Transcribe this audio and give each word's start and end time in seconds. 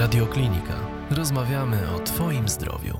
Radioklinika. 0.00 1.06
Rozmawiamy 1.10 1.94
o 1.94 1.98
Twoim 1.98 2.48
zdrowiu. 2.48 2.98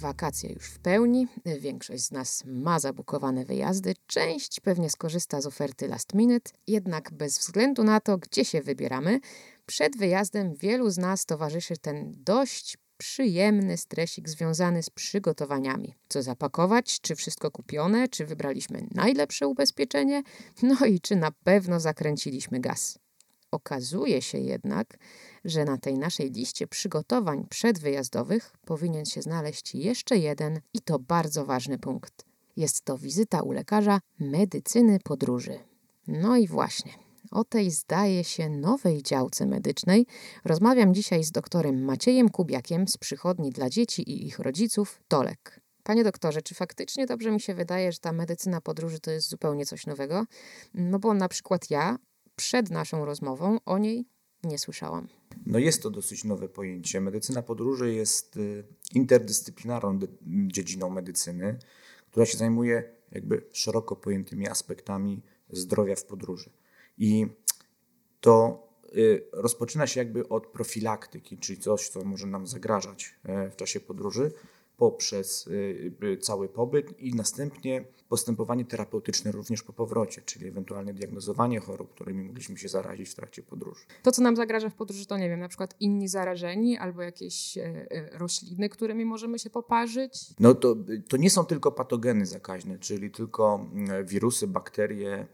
Wakacje 0.00 0.52
już 0.52 0.64
w 0.64 0.78
pełni. 0.78 1.26
Większość 1.60 2.02
z 2.02 2.10
nas 2.10 2.42
ma 2.46 2.78
zabukowane 2.78 3.44
wyjazdy. 3.44 3.94
Część 4.06 4.60
pewnie 4.60 4.90
skorzysta 4.90 5.40
z 5.40 5.46
oferty 5.46 5.88
last 5.88 6.14
minute, 6.14 6.50
jednak 6.66 7.12
bez 7.12 7.38
względu 7.38 7.84
na 7.84 8.00
to, 8.00 8.18
gdzie 8.18 8.44
się 8.44 8.60
wybieramy, 8.60 9.20
przed 9.66 9.96
wyjazdem 9.96 10.54
wielu 10.54 10.90
z 10.90 10.98
nas 10.98 11.26
towarzyszy 11.26 11.76
ten 11.76 12.12
dość 12.16 12.78
przyjemny 12.98 13.76
stresik 13.76 14.28
związany 14.28 14.82
z 14.82 14.90
przygotowaniami. 14.90 15.94
Co 16.08 16.22
zapakować, 16.22 17.00
czy 17.00 17.14
wszystko 17.16 17.50
kupione, 17.50 18.08
czy 18.08 18.26
wybraliśmy 18.26 18.86
najlepsze 18.94 19.48
ubezpieczenie, 19.48 20.22
no 20.62 20.86
i 20.86 21.00
czy 21.00 21.16
na 21.16 21.30
pewno 21.30 21.80
zakręciliśmy 21.80 22.60
gaz. 22.60 22.98
Okazuje 23.50 24.22
się 24.22 24.38
jednak, 24.38 24.98
że 25.44 25.64
na 25.64 25.78
tej 25.78 25.98
naszej 25.98 26.30
liście 26.30 26.66
przygotowań 26.66 27.46
przedwyjazdowych 27.50 28.52
powinien 28.64 29.04
się 29.04 29.22
znaleźć 29.22 29.74
jeszcze 29.74 30.16
jeden 30.16 30.60
i 30.74 30.80
to 30.80 30.98
bardzo 30.98 31.44
ważny 31.44 31.78
punkt. 31.78 32.24
Jest 32.56 32.84
to 32.84 32.98
wizyta 32.98 33.42
u 33.42 33.52
lekarza 33.52 34.00
medycyny 34.18 34.98
podróży. 35.04 35.58
No 36.06 36.36
i 36.36 36.48
właśnie, 36.48 36.92
o 37.30 37.44
tej 37.44 37.70
zdaje 37.70 38.24
się 38.24 38.48
nowej 38.48 39.02
działce 39.02 39.46
medycznej 39.46 40.06
rozmawiam 40.44 40.94
dzisiaj 40.94 41.24
z 41.24 41.30
doktorem 41.30 41.84
Maciejem 41.84 42.28
Kubiakiem 42.28 42.88
z 42.88 42.96
przychodni 42.96 43.50
dla 43.50 43.70
dzieci 43.70 44.02
i 44.02 44.26
ich 44.26 44.38
rodziców 44.38 45.00
Tolek. 45.08 45.60
Panie 45.82 46.04
doktorze, 46.04 46.42
czy 46.42 46.54
faktycznie 46.54 47.06
dobrze 47.06 47.30
mi 47.30 47.40
się 47.40 47.54
wydaje, 47.54 47.92
że 47.92 47.98
ta 47.98 48.12
medycyna 48.12 48.60
podróży 48.60 49.00
to 49.00 49.10
jest 49.10 49.28
zupełnie 49.28 49.66
coś 49.66 49.86
nowego? 49.86 50.24
No 50.74 50.98
bo 50.98 51.14
na 51.14 51.28
przykład 51.28 51.70
ja 51.70 51.98
przed 52.38 52.70
naszą 52.70 53.04
rozmową 53.04 53.58
o 53.64 53.78
niej 53.78 54.06
nie 54.44 54.58
słyszałam. 54.58 55.08
No 55.46 55.58
jest 55.58 55.82
to 55.82 55.90
dosyć 55.90 56.24
nowe 56.24 56.48
pojęcie. 56.48 57.00
Medycyna 57.00 57.42
podróży 57.42 57.94
jest 57.94 58.36
y, 58.36 58.64
interdyscyplinarną 58.94 59.98
dziedziną 60.46 60.90
medycyny, 60.90 61.58
która 62.10 62.26
się 62.26 62.38
zajmuje 62.38 62.92
jakby 63.12 63.42
szeroko 63.52 63.96
pojętymi 63.96 64.48
aspektami 64.48 65.22
zdrowia 65.50 65.96
w 65.96 66.04
podróży. 66.04 66.50
I 66.98 67.26
to 68.20 68.66
y, 68.96 69.24
rozpoczyna 69.32 69.86
się 69.86 70.00
jakby 70.00 70.28
od 70.28 70.46
profilaktyki, 70.46 71.38
czyli 71.38 71.58
coś, 71.58 71.88
co 71.88 72.04
może 72.04 72.26
nam 72.26 72.46
zagrażać 72.46 73.14
e, 73.24 73.50
w 73.50 73.56
czasie 73.56 73.80
podróży, 73.80 74.32
poprzez 74.78 75.46
y, 75.46 76.18
cały 76.20 76.48
pobyt 76.48 77.00
i 77.00 77.14
następnie 77.14 77.84
postępowanie 78.08 78.64
terapeutyczne 78.64 79.32
również 79.32 79.62
po 79.62 79.72
powrocie, 79.72 80.22
czyli 80.22 80.48
ewentualnie 80.48 80.94
diagnozowanie 80.94 81.60
chorób, 81.60 81.94
którymi 81.94 82.24
mogliśmy 82.24 82.58
się 82.58 82.68
zarazić 82.68 83.08
w 83.08 83.14
trakcie 83.14 83.42
podróży. 83.42 83.84
To, 84.02 84.12
co 84.12 84.22
nam 84.22 84.36
zagraża 84.36 84.70
w 84.70 84.74
podróży, 84.74 85.06
to 85.06 85.18
nie 85.18 85.28
wiem, 85.28 85.40
na 85.40 85.48
przykład 85.48 85.74
inni 85.80 86.08
zarażeni 86.08 86.78
albo 86.78 87.02
jakieś 87.02 87.58
e, 87.58 87.62
e, 87.90 88.18
rośliny, 88.18 88.68
którymi 88.68 89.04
możemy 89.04 89.38
się 89.38 89.50
poparzyć? 89.50 90.12
No 90.40 90.54
to, 90.54 90.76
to 91.08 91.16
nie 91.16 91.30
są 91.30 91.44
tylko 91.44 91.72
patogeny 91.72 92.26
zakaźne, 92.26 92.78
czyli 92.78 93.10
tylko 93.10 93.66
mm, 93.72 94.06
wirusy, 94.06 94.46
bakterie, 94.46 95.26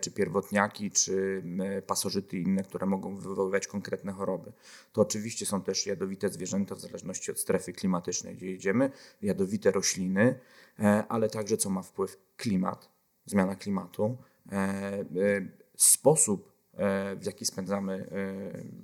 czy 0.00 0.10
pierwotniaki, 0.10 0.90
czy 0.90 1.42
pasożyty 1.86 2.38
inne, 2.38 2.62
które 2.62 2.86
mogą 2.86 3.16
wywoływać 3.16 3.66
konkretne 3.66 4.12
choroby. 4.12 4.52
To 4.92 5.00
oczywiście 5.00 5.46
są 5.46 5.62
też 5.62 5.86
jadowite 5.86 6.28
zwierzęta 6.28 6.74
w 6.74 6.80
zależności 6.80 7.30
od 7.30 7.40
strefy 7.40 7.72
klimatycznej, 7.72 8.36
gdzie 8.36 8.46
jedziemy, 8.46 8.90
jadowite 9.22 9.70
rośliny, 9.70 10.38
E, 10.78 11.04
ale 11.08 11.28
także 11.28 11.56
co 11.56 11.70
ma 11.70 11.82
wpływ 11.82 12.18
klimat, 12.36 12.88
zmiana 13.26 13.56
klimatu, 13.56 14.16
e, 14.52 14.56
e, 14.56 15.04
sposób, 15.76 16.52
w 17.16 17.26
jaki 17.26 17.46
spędzamy 17.46 18.10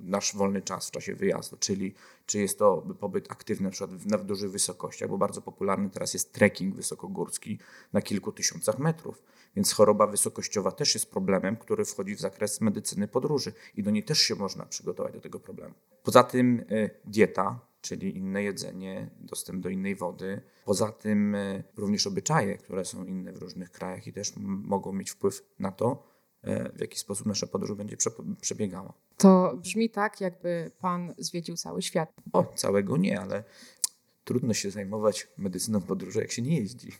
nasz 0.01 0.35
wolny 0.35 0.61
czas 0.61 0.87
w 0.87 0.91
czasie 0.91 1.15
wyjazdu, 1.15 1.57
czyli 1.57 1.93
czy 2.25 2.39
jest 2.39 2.59
to 2.59 2.83
pobyt 2.99 3.31
aktywny 3.31 3.65
na 3.65 3.71
przykład 3.71 4.05
na 4.05 4.17
dużych 4.17 4.51
wysokościach, 4.51 5.09
bo 5.09 5.17
bardzo 5.17 5.41
popularny 5.41 5.89
teraz 5.89 6.13
jest 6.13 6.33
trekking 6.33 6.75
wysokogórski 6.75 7.59
na 7.93 8.01
kilku 8.01 8.31
tysiącach 8.31 8.79
metrów, 8.79 9.21
więc 9.55 9.73
choroba 9.73 10.07
wysokościowa 10.07 10.71
też 10.71 10.93
jest 10.93 11.11
problemem, 11.11 11.57
który 11.57 11.85
wchodzi 11.85 12.15
w 12.15 12.19
zakres 12.19 12.61
medycyny 12.61 13.07
podróży 13.07 13.53
i 13.75 13.83
do 13.83 13.91
niej 13.91 14.03
też 14.03 14.19
się 14.19 14.35
można 14.35 14.65
przygotować 14.65 15.13
do 15.13 15.21
tego 15.21 15.39
problemu. 15.39 15.73
Poza 16.03 16.23
tym 16.23 16.65
dieta, 17.05 17.69
czyli 17.81 18.17
inne 18.17 18.43
jedzenie, 18.43 19.09
dostęp 19.19 19.63
do 19.63 19.69
innej 19.69 19.95
wody. 19.95 20.41
Poza 20.65 20.91
tym 20.91 21.35
e, 21.35 21.63
również 21.77 22.07
obyczaje, 22.07 22.57
które 22.57 22.85
są 22.85 23.05
inne 23.05 23.33
w 23.33 23.37
różnych 23.37 23.71
krajach 23.71 24.07
i 24.07 24.13
też 24.13 24.33
mogą 24.45 24.93
mieć 24.93 25.11
wpływ 25.11 25.45
na 25.59 25.71
to, 25.71 26.03
e, 26.41 26.71
w 26.71 26.81
jaki 26.81 26.99
sposób 26.99 27.27
nasza 27.27 27.47
podróż 27.47 27.73
będzie 27.73 27.97
przebiegała. 28.41 28.93
To 29.17 29.57
brzmi 29.57 29.89
tak, 29.89 30.21
jakby 30.21 30.71
pan 30.79 31.13
zwiedził 31.17 31.55
cały 31.55 31.81
świat. 31.81 32.13
O, 32.33 32.45
całego 32.55 32.97
nie, 32.97 33.21
ale 33.21 33.43
trudno 34.29 34.53
się 34.53 34.71
zajmować 34.71 35.27
medycyną 35.37 35.81
podróży, 35.81 36.19
jak 36.19 36.31
się 36.31 36.41
nie 36.41 36.59
jeździ. 36.59 36.91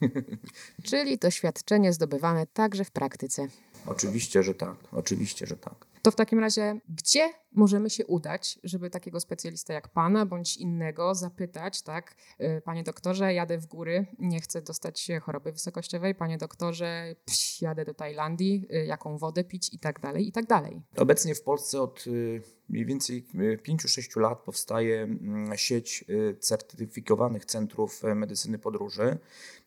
Czyli 0.89 1.17
doświadczenie 1.17 1.93
zdobywane 1.93 2.47
także 2.47 2.85
w 2.85 2.91
praktyce. 2.91 3.47
Oczywiście, 3.85 4.43
że 4.43 4.53
tak. 4.53 4.75
Oczywiście, 4.91 5.45
że 5.45 5.57
tak. 5.57 5.88
To 6.01 6.11
w 6.11 6.15
takim 6.15 6.39
razie, 6.39 6.79
gdzie 6.89 7.29
możemy 7.51 7.89
się 7.89 8.05
udać, 8.05 8.59
żeby 8.63 8.89
takiego 8.89 9.19
specjalista 9.19 9.73
jak 9.73 9.87
pana 9.87 10.25
bądź 10.25 10.57
innego 10.57 11.15
zapytać, 11.15 11.81
tak, 11.81 12.15
y, 12.41 12.61
panie 12.65 12.83
doktorze, 12.83 13.33
jadę 13.33 13.57
w 13.57 13.65
góry, 13.65 14.05
nie 14.19 14.41
chcę 14.41 14.61
dostać 14.61 14.99
się 14.99 15.19
choroby 15.19 15.51
wysokościowej, 15.51 16.15
panie 16.15 16.37
doktorze, 16.37 17.15
pś, 17.25 17.61
jadę 17.61 17.85
do 17.85 17.93
Tajlandii, 17.93 18.67
y, 18.73 18.85
jaką 18.85 19.17
wodę 19.17 19.43
pić 19.43 19.73
i 19.73 19.79
tak 19.79 19.99
dalej, 19.99 20.27
i 20.27 20.31
tak 20.31 20.45
dalej. 20.45 20.81
Obecnie 20.97 21.35
w 21.35 21.41
Polsce 21.41 21.81
od 21.81 22.07
y, 22.07 22.41
mniej 22.69 22.85
więcej 22.85 23.25
5-6 23.67 24.19
lat 24.19 24.39
powstaje 24.39 25.01
mm, 25.03 25.57
sieć 25.57 26.05
certyfikowanych 26.39 27.45
centrów 27.45 28.01
medycyny 28.15 28.59
podróży. 28.59 29.17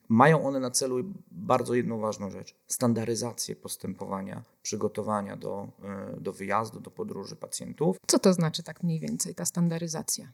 Mają 0.08 0.44
one 0.44 0.60
na 0.60 0.70
celu 0.70 1.04
bardzo 1.30 1.74
jedną 1.74 1.98
ważną 1.98 2.30
rzecz: 2.30 2.54
standaryzację 2.66 3.56
postępowania, 3.56 4.42
przygotowania 4.62 5.36
do, 5.36 5.68
e, 5.82 6.20
do 6.20 6.32
wyjazdu, 6.32 6.80
do 6.80 6.90
podróży 6.90 7.36
pacjentów. 7.36 7.96
Co 8.06 8.18
to 8.18 8.32
znaczy 8.32 8.62
tak 8.62 8.82
mniej 8.82 9.00
więcej 9.00 9.34
ta 9.34 9.44
standaryzacja? 9.44 10.32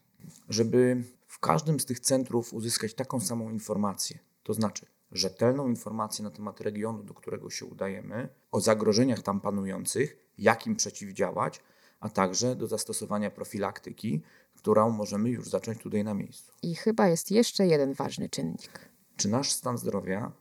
Żeby 0.49 1.03
w 1.27 1.39
każdym 1.39 1.79
z 1.79 1.85
tych 1.85 1.99
centrów 1.99 2.53
uzyskać 2.53 2.93
taką 2.93 3.19
samą 3.19 3.49
informację, 3.49 4.19
to 4.43 4.53
znaczy 4.53 4.85
rzetelną 5.11 5.67
informację 5.67 6.23
na 6.23 6.31
temat 6.31 6.61
regionu, 6.61 7.03
do 7.03 7.13
którego 7.13 7.49
się 7.49 7.65
udajemy, 7.65 8.29
o 8.51 8.61
zagrożeniach 8.61 9.21
tam 9.21 9.41
panujących, 9.41 10.17
jak 10.37 10.67
im 10.67 10.75
przeciwdziałać, 10.75 11.61
a 11.99 12.09
także 12.09 12.55
do 12.55 12.67
zastosowania 12.67 13.31
profilaktyki, 13.31 14.21
którą 14.55 14.89
możemy 14.89 15.29
już 15.29 15.49
zacząć 15.49 15.79
tutaj 15.79 16.03
na 16.03 16.13
miejscu. 16.13 16.53
I 16.61 16.75
chyba 16.75 17.07
jest 17.07 17.31
jeszcze 17.31 17.67
jeden 17.67 17.93
ważny 17.93 18.29
czynnik 18.29 18.88
czy 19.19 19.29
nasz 19.29 19.51
stan 19.51 19.77
zdrowia 19.77 20.31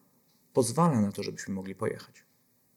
pozwala 0.53 1.00
na 1.00 1.12
to, 1.12 1.22
żebyśmy 1.22 1.55
mogli 1.55 1.75
pojechać. 1.75 2.25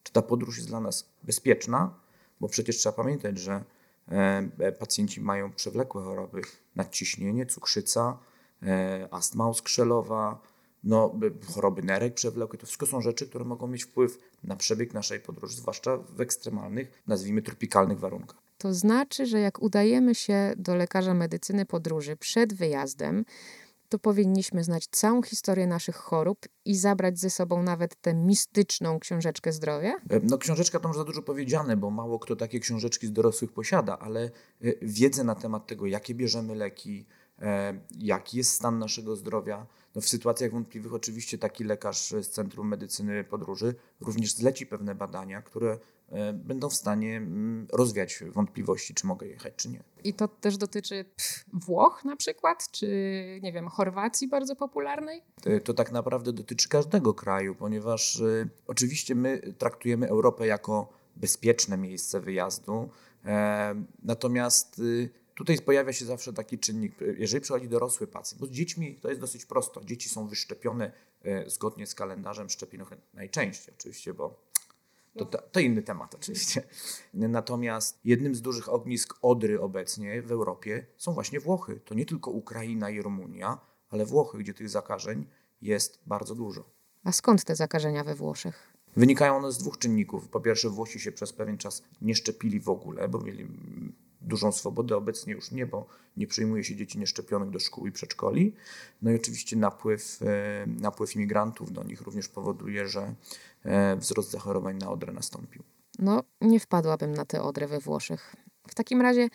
Czy 0.03 0.13
ta 0.13 0.21
podróż 0.21 0.57
jest 0.57 0.69
dla 0.69 0.79
nas 0.79 1.09
bezpieczna, 1.23 1.99
bo 2.39 2.47
przecież 2.47 2.77
trzeba 2.77 2.93
pamiętać, 2.93 3.37
że 3.37 3.63
e, 4.07 4.71
pacjenci 4.71 5.21
mają 5.21 5.51
przewlekłe 5.51 6.03
choroby, 6.03 6.41
nadciśnienie, 6.75 7.45
cukrzyca, 7.45 8.17
e, 8.63 9.07
astma 9.11 9.47
oskrzelowa, 9.47 10.41
no, 10.83 11.19
choroby 11.53 11.83
nerek 11.83 12.13
przewlekłe. 12.13 12.59
To 12.59 12.65
wszystko 12.65 12.85
są 12.85 13.01
rzeczy, 13.01 13.27
które 13.27 13.45
mogą 13.45 13.67
mieć 13.67 13.83
wpływ 13.83 14.17
na 14.43 14.55
przebieg 14.55 14.93
naszej 14.93 15.19
podróży, 15.19 15.57
zwłaszcza 15.57 15.97
w 15.97 16.21
ekstremalnych, 16.21 17.03
nazwijmy 17.07 17.41
tropikalnych 17.41 17.99
warunkach. 17.99 18.37
To 18.57 18.73
znaczy, 18.73 19.25
że 19.25 19.39
jak 19.39 19.61
udajemy 19.61 20.15
się 20.15 20.53
do 20.57 20.75
lekarza 20.75 21.13
medycyny 21.13 21.65
podróży 21.65 22.15
przed 22.15 22.53
wyjazdem, 22.53 23.25
to 23.91 23.99
powinniśmy 23.99 24.63
znać 24.63 24.87
całą 24.87 25.21
historię 25.21 25.67
naszych 25.67 25.95
chorób 25.95 26.39
i 26.65 26.75
zabrać 26.75 27.19
ze 27.19 27.29
sobą 27.29 27.63
nawet 27.63 28.01
tę 28.01 28.13
mistyczną 28.13 28.99
książeczkę 28.99 29.51
zdrowia? 29.51 29.93
E, 30.09 30.19
no 30.23 30.37
książeczka 30.37 30.79
to 30.79 30.87
może 30.87 30.99
za 30.99 31.05
dużo 31.05 31.21
powiedziane, 31.21 31.77
bo 31.77 31.89
mało 31.89 32.19
kto 32.19 32.35
takie 32.35 32.59
książeczki 32.59 33.07
z 33.07 33.11
dorosłych 33.11 33.51
posiada, 33.51 33.99
ale 33.99 34.23
e, 34.23 34.29
wiedzę 34.81 35.23
na 35.23 35.35
temat 35.35 35.67
tego, 35.67 35.85
jakie 35.85 36.15
bierzemy 36.15 36.55
leki, 36.55 37.05
e, 37.41 37.73
jaki 37.99 38.37
jest 38.37 38.51
stan 38.51 38.79
naszego 38.79 39.15
zdrowia. 39.15 39.67
No 39.95 40.01
w 40.01 40.07
sytuacjach 40.07 40.51
wątpliwych 40.51 40.93
oczywiście 40.93 41.37
taki 41.37 41.63
lekarz 41.63 42.09
z 42.21 42.29
Centrum 42.29 42.67
Medycyny 42.67 43.23
Podróży 43.23 43.75
również 44.01 44.33
zleci 44.33 44.65
pewne 44.65 44.95
badania, 44.95 45.41
które 45.41 45.77
będą 46.33 46.69
w 46.69 46.73
stanie 46.73 47.17
mm, 47.17 47.67
rozwiać 47.73 48.23
wątpliwości, 48.31 48.93
czy 48.93 49.07
mogę 49.07 49.27
jechać, 49.27 49.53
czy 49.55 49.69
nie. 49.69 49.83
I 50.03 50.13
to 50.13 50.27
też 50.27 50.57
dotyczy 50.57 51.05
Włoch 51.53 52.05
na 52.05 52.15
przykład, 52.15 52.71
czy 52.71 52.87
nie 53.41 53.53
wiem, 53.53 53.67
Chorwacji 53.67 54.27
bardzo 54.27 54.55
popularnej? 54.55 55.21
To, 55.41 55.49
to 55.63 55.73
tak 55.73 55.91
naprawdę 55.91 56.33
dotyczy 56.33 56.69
każdego 56.69 57.13
kraju, 57.13 57.55
ponieważ 57.55 58.19
y, 58.19 58.49
oczywiście 58.67 59.15
my 59.15 59.53
traktujemy 59.57 60.09
Europę 60.09 60.47
jako 60.47 60.93
bezpieczne 61.15 61.77
miejsce 61.77 62.19
wyjazdu, 62.19 62.89
e, 63.25 63.75
natomiast 64.03 64.79
y, 64.79 65.09
Tutaj 65.35 65.57
pojawia 65.57 65.93
się 65.93 66.05
zawsze 66.05 66.33
taki 66.33 66.59
czynnik, 66.59 66.95
jeżeli 67.17 67.41
przychodzi 67.41 67.67
dorosły 67.67 68.07
pacjent, 68.07 68.41
bo 68.41 68.47
z 68.47 68.51
dziećmi 68.51 68.95
to 68.95 69.09
jest 69.09 69.21
dosyć 69.21 69.45
prosto. 69.45 69.83
Dzieci 69.83 70.09
są 70.09 70.27
wyszczepione 70.27 70.91
zgodnie 71.47 71.87
z 71.87 71.95
kalendarzem 71.95 72.49
szczepionek 72.49 72.89
najczęściej 73.13 73.73
oczywiście, 73.79 74.13
bo 74.13 74.50
To, 75.17 75.25
to, 75.25 75.59
inny 75.59 75.81
temat 75.81 76.15
oczywiście. 76.15 76.63
Natomiast 77.13 77.99
jednym 78.03 78.35
z 78.35 78.41
dużych 78.41 78.69
ognisk 78.69 79.19
odry 79.21 79.61
obecnie 79.61 80.21
w 80.21 80.31
Europie 80.31 80.85
są 80.97 81.13
właśnie 81.13 81.39
Włochy. 81.39 81.79
To 81.85 81.95
nie 81.95 82.05
tylko 82.05 82.31
Ukraina 82.31 82.89
i 82.89 83.01
Rumunia, 83.01 83.57
ale 83.89 84.05
Włochy, 84.05 84.37
gdzie 84.37 84.53
tych 84.53 84.69
zakażeń 84.69 85.25
jest 85.61 85.99
bardzo 86.05 86.35
dużo. 86.35 86.69
A 87.03 87.11
skąd 87.11 87.43
te 87.43 87.55
zakażenia 87.55 88.03
we 88.03 88.15
Włoszech? 88.15 88.73
Wynikają 88.95 89.37
one 89.37 89.51
z 89.51 89.57
dwóch 89.57 89.77
czynników. 89.77 90.27
Po 90.27 90.41
pierwsze, 90.41 90.69
Włosi 90.69 90.99
się 90.99 91.11
przez 91.11 91.33
pewien 91.33 91.57
czas 91.57 91.83
nie 92.01 92.15
szczepili 92.15 92.59
w 92.59 92.69
ogóle, 92.69 93.07
bo 93.07 93.19
mieli 93.19 93.47
dużą 94.21 94.51
swobodę. 94.51 94.95
Obecnie 94.97 95.33
już 95.33 95.51
nie, 95.51 95.65
bo 95.65 95.87
nie 96.17 96.27
przyjmuje 96.27 96.63
się 96.63 96.75
dzieci 96.75 96.99
nieszczepionych 96.99 97.49
do 97.49 97.59
szkół 97.59 97.87
i 97.87 97.91
przedszkoli. 97.91 98.53
No 99.01 99.11
i 99.11 99.15
oczywiście 99.15 99.55
napływ, 99.55 100.19
e, 100.21 100.65
napływ 100.67 101.15
imigrantów 101.15 101.71
do 101.71 101.83
nich 101.83 102.01
również 102.01 102.27
powoduje, 102.27 102.87
że 102.87 103.15
e, 103.63 103.95
wzrost 103.95 104.31
zachorowań 104.31 104.77
na 104.77 104.91
odrę 104.91 105.13
nastąpił. 105.13 105.63
No, 105.99 106.23
nie 106.41 106.59
wpadłabym 106.59 107.13
na 107.13 107.25
tę 107.25 107.41
odrę 107.41 107.67
we 107.67 107.79
Włoszech. 107.79 108.35
W 108.67 108.75
takim 108.75 109.01
razie, 109.01 109.29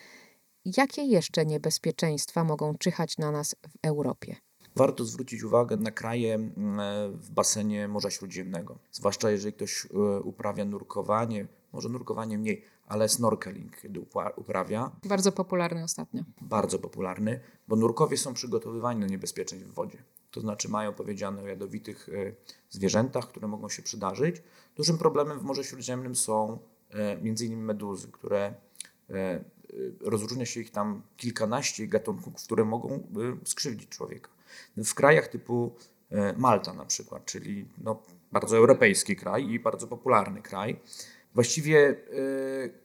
jakie 0.65 1.01
jeszcze 1.01 1.45
niebezpieczeństwa 1.45 2.43
mogą 2.43 2.77
czyhać 2.77 3.17
na 3.17 3.31
nas 3.31 3.55
w 3.69 3.85
Europie? 3.87 4.35
Warto 4.75 5.05
zwrócić 5.05 5.43
uwagę 5.43 5.77
na 5.77 5.91
kraje 5.91 6.35
mm, 6.35 6.79
w 7.17 7.31
basenie 7.31 7.87
Morza 7.87 8.09
Śródziemnego, 8.09 8.79
zwłaszcza 8.91 9.31
jeżeli 9.31 9.53
ktoś 9.53 9.85
e, 9.85 10.19
uprawia 10.21 10.65
nurkowanie, 10.65 11.47
może 11.73 11.89
nurkowanie 11.89 12.37
mniej, 12.37 12.63
ale 12.87 13.09
snorkeling, 13.09 13.81
kiedy 13.81 14.05
uprawia. 14.35 14.91
Bardzo 15.03 15.31
popularny 15.31 15.83
ostatnio. 15.83 16.23
Bardzo 16.41 16.79
popularny, 16.79 17.39
bo 17.67 17.75
nurkowie 17.75 18.17
są 18.17 18.33
przygotowywani 18.33 19.01
do 19.01 19.07
niebezpieczeństw 19.07 19.69
w 19.69 19.73
wodzie. 19.73 20.03
To 20.31 20.41
znaczy 20.41 20.69
mają 20.69 20.93
powiedziane 20.93 21.41
o 21.43 21.47
jadowitych 21.47 22.09
e, 22.09 22.33
zwierzętach, 22.69 23.27
które 23.27 23.47
mogą 23.47 23.69
się 23.69 23.81
przydarzyć. 23.83 24.43
Dużym 24.75 24.97
problemem 24.97 25.39
w 25.39 25.43
Morzu 25.43 25.63
Śródziemnym 25.63 26.15
są 26.15 26.59
e, 26.91 27.11
m.in. 27.11 27.59
meduzy, 27.59 28.07
które 28.11 28.53
rozróżnia 30.01 30.45
się 30.45 30.59
ich 30.59 30.71
tam 30.71 31.01
kilkanaście 31.17 31.87
gatunków, 31.87 32.43
które 32.43 32.65
mogą 32.65 33.07
skrzywdzić 33.45 33.89
człowieka. 33.89 34.29
W 34.77 34.93
krajach 34.93 35.27
typu 35.27 35.75
e, 36.09 36.33
Malta 36.33 36.73
na 36.73 36.85
przykład, 36.85 37.25
czyli 37.25 37.65
no, 37.77 38.01
bardzo 38.31 38.57
europejski 38.57 39.15
kraj 39.15 39.49
i 39.49 39.59
bardzo 39.59 39.87
popularny 39.87 40.41
kraj, 40.41 40.79
Właściwie 41.33 41.89
e, 41.89 41.95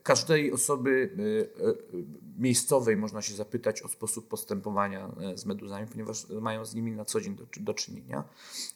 każdej 0.02 0.52
osoby 0.52 1.10
e, 1.58 2.02
miejscowej 2.38 2.96
można 2.96 3.22
się 3.22 3.34
zapytać 3.34 3.82
o 3.82 3.88
sposób 3.88 4.28
postępowania 4.28 5.14
z 5.34 5.46
meduzami, 5.46 5.86
ponieważ 5.86 6.28
mają 6.28 6.64
z 6.64 6.74
nimi 6.74 6.92
na 6.92 7.04
co 7.04 7.20
dzień 7.20 7.34
do, 7.34 7.44
do 7.60 7.74
czynienia. 7.74 8.24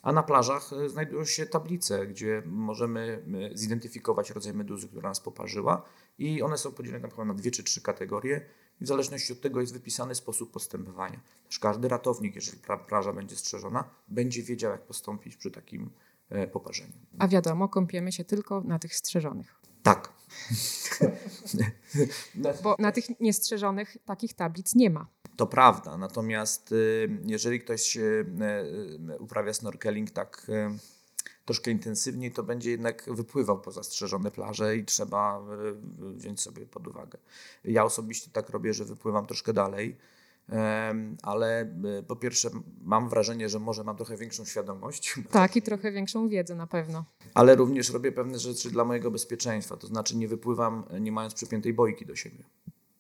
A 0.03 0.13
na 0.13 0.23
plażach 0.23 0.71
znajdują 0.87 1.25
się 1.25 1.47
tablice, 1.47 2.07
gdzie 2.07 2.43
możemy 2.47 3.23
zidentyfikować 3.55 4.31
rodzaj 4.31 4.55
meduzy, 4.55 4.89
która 4.89 5.09
nas 5.09 5.21
poparzyła 5.21 5.83
i 6.19 6.43
one 6.43 6.59
są 6.59 6.73
podzielone 6.73 7.09
na 7.25 7.35
dwie 7.35 7.51
czy 7.51 7.63
trzy 7.63 7.83
kategorie 7.83 8.41
i 8.81 8.85
w 8.85 8.89
zależności 8.89 9.33
od 9.33 9.41
tego 9.41 9.61
jest 9.61 9.73
wypisany 9.73 10.15
sposób 10.15 10.51
postępowania. 10.51 11.21
Też 11.47 11.59
każdy 11.59 11.89
ratownik, 11.89 12.35
jeżeli 12.35 12.59
plaża 12.89 13.13
będzie 13.13 13.37
strzeżona, 13.37 13.85
będzie 14.09 14.43
wiedział, 14.43 14.73
jak 14.73 14.83
postąpić 14.83 15.37
przy 15.37 15.51
takim 15.51 15.83
e, 15.83 16.06
poparzeniu. 16.53 16.93
A 17.19 17.29
wiadomo, 17.29 17.69
kąpiemy 17.69 18.13
się 18.13 18.25
tylko 18.25 18.61
na 18.61 18.79
tych 18.79 18.95
strzeżonych. 18.95 19.55
Tak. 19.83 20.13
Bo 22.63 22.77
na 22.79 22.93
tych 22.93 23.21
niestrzeżonych 23.21 23.97
takich 24.05 24.35
tablic 24.35 24.75
nie 24.75 24.91
ma. 24.91 25.07
To 25.37 25.47
prawda, 25.47 25.97
natomiast 25.97 26.73
y, 26.73 27.09
jeżeli 27.25 27.61
ktoś 27.61 27.97
y, 27.97 28.27
y, 29.11 29.19
uprawia 29.19 29.55
snorkeling 29.55 30.11
tak 30.11 30.47
troszkę 31.47 31.71
intensywniej, 31.71 32.33
to 32.33 32.43
będzie 32.43 32.71
jednak 32.71 33.05
wypływał 33.09 33.61
poza 33.61 33.83
strzeżone 33.83 34.31
plaże 34.31 34.77
i 34.77 34.85
trzeba 34.85 35.39
e, 35.39 36.15
wziąć 36.15 36.41
sobie 36.41 36.67
pod 36.67 36.87
uwagę. 36.87 37.19
Ja 37.65 37.85
osobiście 37.85 38.31
tak 38.33 38.51
robię, 38.51 38.75
że 38.75 38.85
wypływam 38.85 39.27
troszkę 39.27 39.53
dalej, 39.53 39.97
ale 41.23 41.61
e, 41.61 42.03
po 42.03 42.17
pierwsze 42.17 42.51
mam 42.81 43.09
wrażenie, 43.09 43.49
że 43.49 43.59
może 43.59 43.85
mam 43.85 43.97
trochę 43.97 44.17
większą 44.17 44.45
świadomość. 44.45 45.15
Tak, 45.31 45.57
i 45.57 45.63
trochę 45.63 45.93
większą 45.93 46.29
wiedzę 46.29 46.55
na 46.55 46.67
pewno. 46.67 47.05
Ale 47.35 47.57
również 47.57 47.91
robię 47.91 48.13
pewne 48.13 48.39
rzeczy 48.39 48.71
dla 48.71 48.85
mojego 48.85 49.11
bezpieczeństwa, 49.11 49.77
to 49.77 49.87
znaczy 49.87 50.17
nie 50.17 50.29
wypływam 50.29 50.85
nie 51.01 51.13
mając 51.13 51.35
przypiętej 51.35 51.75
bojki 51.75 52.07
do 52.07 52.17
siebie. 52.17 52.45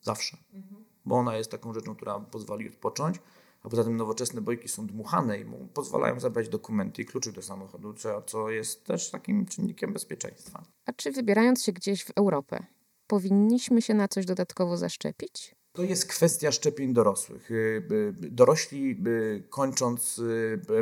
Zawsze. 0.02 0.36
Mhm. 0.54 0.84
Bo 1.04 1.16
ona 1.16 1.36
jest 1.36 1.50
taką 1.50 1.74
rzeczą, 1.74 1.94
która 1.94 2.20
pozwoli 2.20 2.68
odpocząć 2.68 3.20
a 3.66 3.68
poza 3.68 3.84
tym 3.84 3.96
nowoczesne 3.96 4.40
bojki 4.40 4.68
są 4.68 4.86
dmuchane 4.86 5.40
i 5.40 5.44
mu 5.44 5.68
pozwalają 5.74 6.20
zabrać 6.20 6.48
dokumenty 6.48 7.02
i 7.02 7.04
kluczyk 7.04 7.34
do 7.34 7.42
samochodu, 7.42 7.94
co 8.26 8.50
jest 8.50 8.84
też 8.84 9.10
takim 9.10 9.46
czynnikiem 9.46 9.92
bezpieczeństwa. 9.92 10.62
A 10.86 10.92
czy 10.92 11.12
wybierając 11.12 11.64
się 11.64 11.72
gdzieś 11.72 12.04
w 12.04 12.10
Europę, 12.16 12.66
powinniśmy 13.06 13.82
się 13.82 13.94
na 13.94 14.08
coś 14.08 14.26
dodatkowo 14.26 14.76
zaszczepić? 14.76 15.54
To 15.76 15.82
jest 15.82 16.06
kwestia 16.06 16.52
szczepień 16.52 16.92
dorosłych. 16.94 17.50
Y, 17.50 17.54
y, 17.54 18.12
dorośli, 18.30 18.96
y, 19.06 19.42
kończąc 19.50 20.20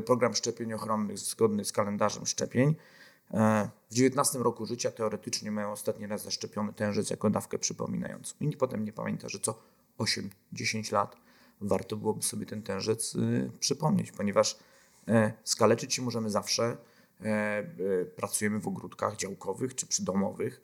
program 0.07 0.35
szczepień 0.35 0.73
ochronnych 0.73 1.19
zgodny 1.19 1.65
z 1.65 1.73
kalendarzem 1.73 2.27
szczepień, 2.27 2.75
e, 3.35 3.69
w 3.91 3.95
19 3.95 4.39
roku 4.39 4.67
życia 4.67 4.91
teoretycznie 4.91 5.51
mają 5.51 5.73
ostatni 5.73 6.07
raz 6.07 6.23
zaszczepiony 6.23 6.73
tężyc 6.73 7.11
jako 7.11 7.31
dawkę 7.31 7.59
przypominającą. 7.59 8.35
I 8.41 8.57
potem 8.57 8.85
nie 8.85 8.93
pamięta, 8.93 9.29
że 9.29 9.39
co 9.39 9.63
8-10 9.99 10.93
lat 10.93 11.17
warto 11.61 11.97
byłoby 11.97 12.23
sobie 12.23 12.47
ten 12.47 12.63
tężec 12.63 13.15
y, 13.15 13.51
przypomnieć, 13.61 14.13
ponieważ 14.13 14.59
e, 15.09 15.33
skaleczyć 15.45 15.95
się 15.95 16.03
możemy 16.03 16.31
zawsze. 16.31 16.77
E, 17.23 17.65
pracujemy 18.17 18.61
w 18.61 18.69
ogródkach 18.69 19.17
działkowych 19.17 19.75
czy 19.75 19.87
przydomowych. 19.87 20.61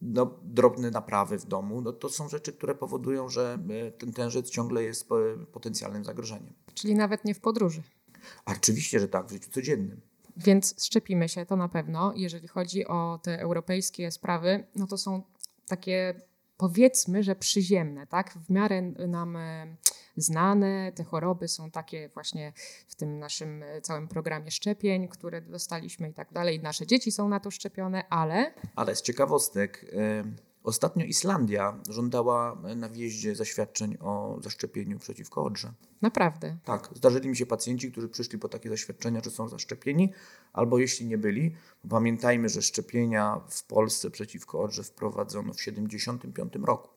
No, 0.00 0.38
drobne 0.42 0.90
naprawy 0.90 1.38
w 1.38 1.46
domu, 1.46 1.80
no, 1.80 1.92
to 1.92 2.08
są 2.08 2.28
rzeczy, 2.28 2.52
które 2.52 2.74
powodują, 2.74 3.28
że 3.28 3.58
ten 3.98 4.12
tężec 4.12 4.50
ciągle 4.50 4.82
jest 4.82 5.08
potencjalnym 5.52 6.04
zagrożeniem. 6.04 6.52
Czyli 6.74 6.94
nawet 6.94 7.24
nie 7.24 7.34
w 7.34 7.40
podróży. 7.40 7.82
Oczywiście, 8.46 9.00
że 9.00 9.08
tak, 9.08 9.26
w 9.26 9.32
życiu 9.32 9.50
codziennym. 9.50 10.00
Więc 10.36 10.84
szczepimy 10.84 11.28
się 11.28 11.46
to 11.46 11.56
na 11.56 11.68
pewno. 11.68 12.12
Jeżeli 12.16 12.48
chodzi 12.48 12.86
o 12.86 13.20
te 13.22 13.40
europejskie 13.40 14.10
sprawy, 14.10 14.66
no 14.76 14.86
to 14.86 14.98
są 14.98 15.22
takie 15.66 16.20
powiedzmy, 16.58 17.22
że 17.22 17.36
przyziemne, 17.36 18.06
tak? 18.06 18.38
W 18.46 18.50
miarę 18.50 18.82
nam 18.82 19.36
e, 19.36 19.76
znane, 20.16 20.92
te 20.94 21.04
choroby 21.04 21.48
są 21.48 21.70
takie 21.70 22.08
właśnie 22.08 22.52
w 22.88 22.94
tym 22.94 23.18
naszym 23.18 23.62
e, 23.62 23.80
całym 23.80 24.08
programie 24.08 24.50
szczepień, 24.50 25.08
które 25.08 25.40
dostaliśmy 25.40 26.08
i 26.08 26.14
tak 26.14 26.32
dalej. 26.32 26.60
Nasze 26.60 26.86
dzieci 26.86 27.12
są 27.12 27.28
na 27.28 27.40
to 27.40 27.50
szczepione, 27.50 28.08
ale... 28.10 28.54
Ale 28.76 28.96
z 28.96 29.02
ciekawostek, 29.02 29.94
Ostatnio 30.64 31.04
Islandia 31.04 31.78
żądała 31.88 32.56
na 32.76 32.88
wjeździe 32.88 33.34
zaświadczeń 33.34 33.96
o 34.00 34.38
zaszczepieniu 34.42 34.98
przeciwko 34.98 35.44
odrze. 35.44 35.72
Naprawdę? 36.02 36.56
Tak. 36.64 36.90
Zdarzyli 36.94 37.28
mi 37.28 37.36
się 37.36 37.46
pacjenci, 37.46 37.92
którzy 37.92 38.08
przyszli 38.08 38.38
po 38.38 38.48
takie 38.48 38.68
zaświadczenia, 38.68 39.20
że 39.24 39.30
są 39.30 39.48
zaszczepieni, 39.48 40.12
albo 40.52 40.78
jeśli 40.78 41.06
nie 41.06 41.18
byli, 41.18 41.54
pamiętajmy, 41.88 42.48
że 42.48 42.62
szczepienia 42.62 43.40
w 43.48 43.64
Polsce 43.64 44.10
przeciwko 44.10 44.60
odrze 44.60 44.82
wprowadzono 44.82 45.52
w 45.52 45.56
1975 45.56 46.66
roku, 46.66 46.88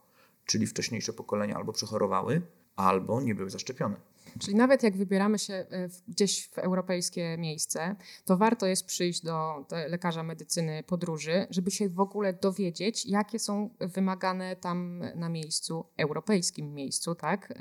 czyli 0.45 0.67
wcześniejsze 0.67 1.13
pokolenia 1.13 1.55
albo 1.55 1.73
przechorowały, 1.73 2.41
albo 2.75 3.21
nie 3.21 3.35
były 3.35 3.49
zaszczepione. 3.49 3.95
Czyli 4.39 4.55
nawet 4.55 4.83
jak 4.83 4.97
wybieramy 4.97 5.39
się 5.39 5.53
e, 5.53 5.89
gdzieś 6.07 6.47
w 6.47 6.57
europejskie 6.57 7.37
miejsce, 7.37 7.95
to 8.25 8.37
warto 8.37 8.65
jest 8.65 8.85
przyjść 8.85 9.23
do 9.23 9.65
lekarza 9.87 10.23
medycyny 10.23 10.83
podróży, 10.83 11.47
żeby 11.49 11.71
się 11.71 11.89
w 11.89 11.99
ogóle 11.99 12.33
dowiedzieć, 12.33 13.05
jakie 13.05 13.39
są 13.39 13.69
wymagane 13.79 14.55
tam 14.55 15.01
na 15.15 15.29
miejscu, 15.29 15.85
europejskim 15.97 16.73
miejscu, 16.73 17.15
tak? 17.15 17.53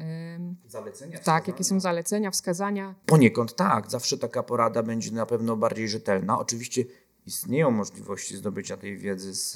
Zalecenia. 0.66 1.18
Tak, 1.18 1.48
jakie 1.48 1.64
są 1.64 1.80
zalecenia, 1.80 2.30
wskazania. 2.30 2.94
Poniekąd 3.06 3.56
tak, 3.56 3.90
zawsze 3.90 4.18
taka 4.18 4.42
porada 4.42 4.82
będzie 4.82 5.10
na 5.12 5.26
pewno 5.26 5.56
bardziej 5.56 5.88
rzetelna. 5.88 6.38
Oczywiście 6.38 6.84
istnieją 7.26 7.70
możliwości 7.70 8.36
zdobycia 8.36 8.76
tej 8.76 8.96
wiedzy 8.96 9.34
z, 9.34 9.52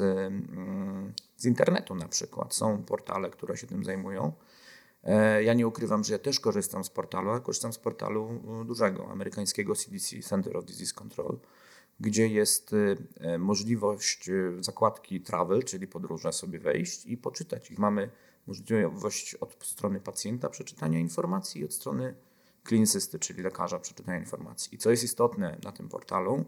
z 1.36 1.44
internetu 1.44 1.94
na 1.94 2.08
przykład. 2.08 2.54
Są 2.54 2.82
portale, 2.82 3.30
które 3.30 3.56
się 3.56 3.66
tym 3.66 3.84
zajmują. 3.84 4.32
E, 5.04 5.42
ja 5.42 5.54
nie 5.54 5.66
ukrywam, 5.66 6.04
że 6.04 6.12
ja 6.12 6.18
też 6.18 6.40
korzystam 6.40 6.84
z 6.84 6.90
portalu, 6.90 7.30
ale 7.30 7.40
korzystam 7.40 7.72
z 7.72 7.78
portalu 7.78 8.40
e, 8.62 8.64
dużego, 8.64 9.10
amerykańskiego 9.10 9.74
CDC, 9.74 10.22
Center 10.22 10.56
of 10.56 10.64
Disease 10.64 10.92
Control, 10.92 11.38
gdzie 12.00 12.28
jest 12.28 12.74
e, 13.20 13.38
możliwość 13.38 14.30
zakładki 14.60 15.20
travel, 15.20 15.62
czyli 15.62 15.86
podróże 15.86 16.32
sobie 16.32 16.58
wejść 16.58 17.06
i 17.06 17.16
poczytać. 17.16 17.70
Mamy 17.70 18.10
możliwość 18.46 19.34
od 19.34 19.64
strony 19.64 20.00
pacjenta 20.00 20.48
przeczytania 20.48 20.98
informacji 20.98 21.60
i 21.60 21.64
od 21.64 21.74
strony 21.74 22.14
klinicysty, 22.62 23.18
czyli 23.18 23.42
lekarza 23.42 23.78
przeczytania 23.78 24.18
informacji. 24.18 24.74
I 24.74 24.78
co 24.78 24.90
jest 24.90 25.04
istotne 25.04 25.58
na 25.64 25.72
tym 25.72 25.88
portalu, 25.88 26.44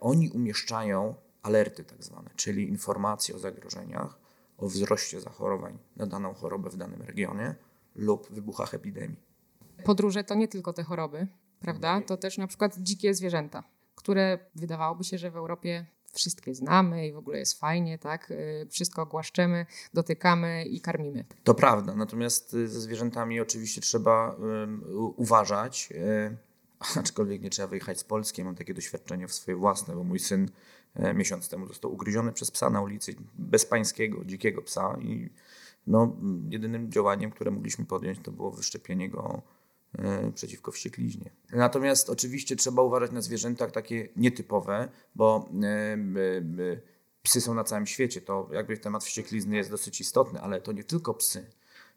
oni 0.00 0.30
umieszczają 0.30 1.14
alerty 1.42 1.84
tak 1.84 2.04
zwane, 2.04 2.30
czyli 2.36 2.68
informacje 2.68 3.34
o 3.34 3.38
zagrożeniach, 3.38 4.18
o 4.58 4.66
wzroście 4.68 5.20
zachorowań 5.20 5.78
na 5.96 6.06
daną 6.06 6.34
chorobę 6.34 6.70
w 6.70 6.76
danym 6.76 7.02
regionie 7.02 7.54
lub 7.94 8.30
wybuchach 8.32 8.74
epidemii. 8.74 9.16
Podróże 9.84 10.24
to 10.24 10.34
nie 10.34 10.48
tylko 10.48 10.72
te 10.72 10.82
choroby, 10.82 11.26
prawda? 11.60 12.00
To 12.00 12.16
też 12.16 12.38
na 12.38 12.46
przykład 12.46 12.76
dzikie 12.78 13.14
zwierzęta, 13.14 13.64
które 13.94 14.38
wydawałoby 14.54 15.04
się, 15.04 15.18
że 15.18 15.30
w 15.30 15.36
Europie 15.36 15.86
wszystkie 16.12 16.54
znamy 16.54 17.06
i 17.08 17.12
w 17.12 17.16
ogóle 17.16 17.38
jest 17.38 17.60
fajnie, 17.60 17.98
tak? 17.98 18.30
Y, 18.30 18.66
Wszystko 18.70 19.06
głaszczemy, 19.06 19.66
dotykamy 19.94 20.64
i 20.64 20.80
karmimy. 20.80 21.24
To 21.44 21.54
prawda, 21.54 21.94
natomiast 21.94 22.54
y, 22.54 22.68
ze 22.68 22.80
zwierzętami 22.80 23.40
oczywiście 23.40 23.80
trzeba 23.80 24.36
ym, 24.62 24.82
u- 24.88 25.14
uważać, 25.22 25.88
y, 25.92 26.36
aczkolwiek 27.00 27.42
nie 27.42 27.50
trzeba 27.50 27.68
wyjechać 27.68 27.98
z 28.00 28.04
Polski. 28.04 28.44
Mam 28.44 28.54
takie 28.54 28.74
doświadczenie 28.74 29.28
w 29.28 29.32
swoje 29.32 29.56
własne, 29.56 29.94
bo 29.94 30.04
mój 30.04 30.18
syn 30.18 30.50
miesiąc 31.14 31.48
temu 31.48 31.66
został 31.66 31.92
ugryziony 31.92 32.32
przez 32.32 32.50
psa 32.50 32.70
na 32.70 32.80
ulicy, 32.82 33.14
bezpańskiego, 33.38 34.24
dzikiego 34.24 34.62
psa 34.62 34.98
i 35.00 35.30
no, 35.86 36.16
jedynym 36.50 36.92
działaniem, 36.92 37.30
które 37.30 37.50
mogliśmy 37.50 37.84
podjąć, 37.84 38.18
to 38.22 38.32
było 38.32 38.50
wyszczepienie 38.50 39.08
go 39.08 39.42
e, 39.98 40.32
przeciwko 40.32 40.72
wściekliźnie. 40.72 41.30
Natomiast 41.52 42.10
oczywiście 42.10 42.56
trzeba 42.56 42.82
uważać 42.82 43.12
na 43.12 43.20
zwierzętach 43.20 43.72
takie 43.72 44.08
nietypowe, 44.16 44.88
bo 45.14 45.48
e, 45.62 45.96
psy 47.22 47.40
są 47.40 47.54
na 47.54 47.64
całym 47.64 47.86
świecie. 47.86 48.20
To 48.20 48.48
jakby 48.52 48.78
temat 48.78 49.04
wścieklizny 49.04 49.56
jest 49.56 49.70
dosyć 49.70 50.00
istotny, 50.00 50.40
ale 50.40 50.60
to 50.60 50.72
nie 50.72 50.84
tylko 50.84 51.14
psy. 51.14 51.46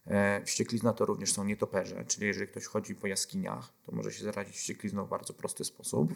E, 0.08 0.42
Wścieklizna 0.46 0.94
to 0.94 1.06
również 1.06 1.34
są 1.34 1.44
nietoperze, 1.44 2.06
czyli 2.08 2.28
jeżeli 2.28 2.48
ktoś 2.48 2.66
chodzi 2.66 2.96
po 2.96 3.08
jaskiniach, 3.08 3.74
to 3.86 3.92
może 3.92 4.12
się 4.12 4.24
zarazić 4.24 4.56
wścieklizną 4.56 5.06
w 5.06 5.10
bardzo 5.10 5.34
prosty 5.34 5.64
sposób. 5.64 6.14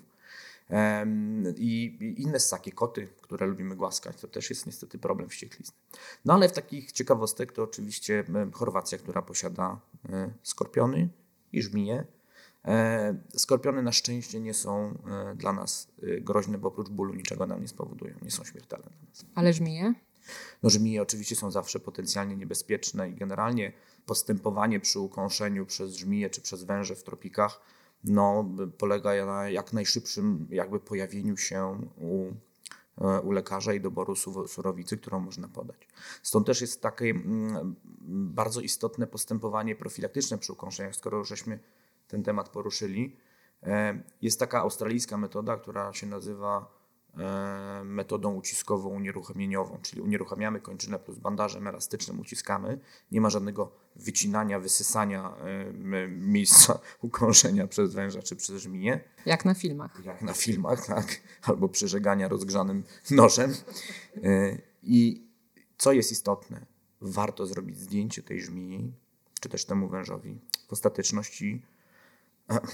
I 1.57 1.97
inne 2.17 2.39
ssaki, 2.39 2.71
koty, 2.71 3.07
które 3.21 3.47
lubimy 3.47 3.75
głaskać, 3.75 4.21
to 4.21 4.27
też 4.27 4.49
jest 4.49 4.65
niestety 4.65 4.97
problem 4.97 5.29
wścieklizny. 5.29 5.75
No 6.25 6.33
ale 6.33 6.49
w 6.49 6.51
takich 6.51 6.91
ciekawostek 6.91 7.51
to 7.51 7.63
oczywiście 7.63 8.23
Chorwacja, 8.53 8.97
która 8.97 9.21
posiada 9.21 9.79
e, 10.09 10.33
skorpiony 10.43 11.09
i 11.53 11.61
żmije. 11.61 12.05
Skorpiony 13.35 13.83
na 13.83 13.91
szczęście 13.91 14.39
nie 14.39 14.53
są 14.53 14.97
e, 15.07 15.35
dla 15.35 15.53
nas 15.53 15.87
e, 16.03 16.21
groźne, 16.21 16.57
bo 16.57 16.67
oprócz 16.67 16.89
bólu 16.89 17.13
niczego 17.13 17.47
nam 17.47 17.61
nie 17.61 17.67
spowodują, 17.67 18.15
nie 18.21 18.31
są 18.31 18.43
śmiertelne 18.43 18.85
dla 18.85 19.09
nas. 19.09 19.25
Ale 19.35 19.53
żmije? 19.53 19.93
No, 20.63 20.69
żmije 20.69 21.01
oczywiście 21.01 21.35
są 21.35 21.51
zawsze 21.51 21.79
potencjalnie 21.79 22.35
niebezpieczne 22.35 23.09
i 23.09 23.13
generalnie 23.13 23.73
postępowanie 24.05 24.79
przy 24.79 24.99
ukąszeniu 24.99 25.65
przez 25.65 25.95
żmije 25.95 26.29
czy 26.29 26.41
przez 26.41 26.63
węże 26.63 26.95
w 26.95 27.03
tropikach 27.03 27.61
no, 28.03 28.45
polega 28.77 29.25
na 29.25 29.49
jak 29.49 29.73
najszybszym 29.73 30.47
jakby 30.49 30.79
pojawieniu 30.79 31.37
się 31.37 31.81
u, 31.97 32.31
e, 33.05 33.21
u 33.21 33.31
lekarza 33.31 33.73
i 33.73 33.81
doboru 33.81 34.15
su- 34.15 34.47
surowicy, 34.47 34.97
którą 34.97 35.19
można 35.19 35.47
podać. 35.47 35.87
Stąd 36.23 36.47
też 36.47 36.61
jest 36.61 36.81
takie 36.81 37.05
mm, 37.09 37.75
bardzo 38.35 38.61
istotne 38.61 39.07
postępowanie 39.07 39.75
profilaktyczne 39.75 40.37
przy 40.37 40.53
ukąszeniach, 40.53 40.95
skoro 40.95 41.23
żeśmy 41.23 41.59
ten 42.07 42.23
temat 42.23 42.49
poruszyli. 42.49 43.15
E, 43.63 44.03
Jest 44.21 44.39
taka 44.39 44.59
australijska 44.59 45.17
metoda, 45.17 45.57
która 45.57 45.93
się 45.93 46.07
nazywa 46.07 46.82
metodą 47.83 48.33
uciskową 48.33 48.89
unieruchomieniową, 48.89 49.79
czyli 49.81 50.01
unieruchamiamy 50.01 50.59
kończynę 50.59 50.99
plus 50.99 51.17
bandażem 51.17 51.67
elastycznym 51.67 52.19
uciskamy. 52.19 52.79
Nie 53.11 53.21
ma 53.21 53.29
żadnego 53.29 53.71
wycinania, 53.95 54.59
wysysania 54.59 55.35
e, 55.93 56.07
miejsca 56.07 56.79
ukąszenia 57.01 57.67
przez 57.67 57.93
węża 57.93 58.21
czy 58.21 58.35
przez 58.35 58.61
żmiję, 58.61 58.99
Jak 59.25 59.45
na 59.45 59.53
filmach. 59.53 60.05
jak 60.05 60.21
na 60.21 60.33
filmach, 60.33 60.85
tak, 60.85 61.21
albo 61.41 61.69
przyżegania 61.69 62.27
rozgrzanym 62.27 62.83
nożem. 63.11 63.53
E, 64.23 64.57
I 64.83 65.27
co 65.77 65.91
jest 65.91 66.11
istotne, 66.11 66.65
warto 67.01 67.45
zrobić 67.45 67.79
zdjęcie 67.79 68.23
tej 68.23 68.41
żmii, 68.41 68.93
czy 69.39 69.49
też 69.49 69.65
temu 69.65 69.87
wężowi. 69.89 70.39
W 70.67 70.73
ostateczności 70.73 71.61
e, 71.61 71.72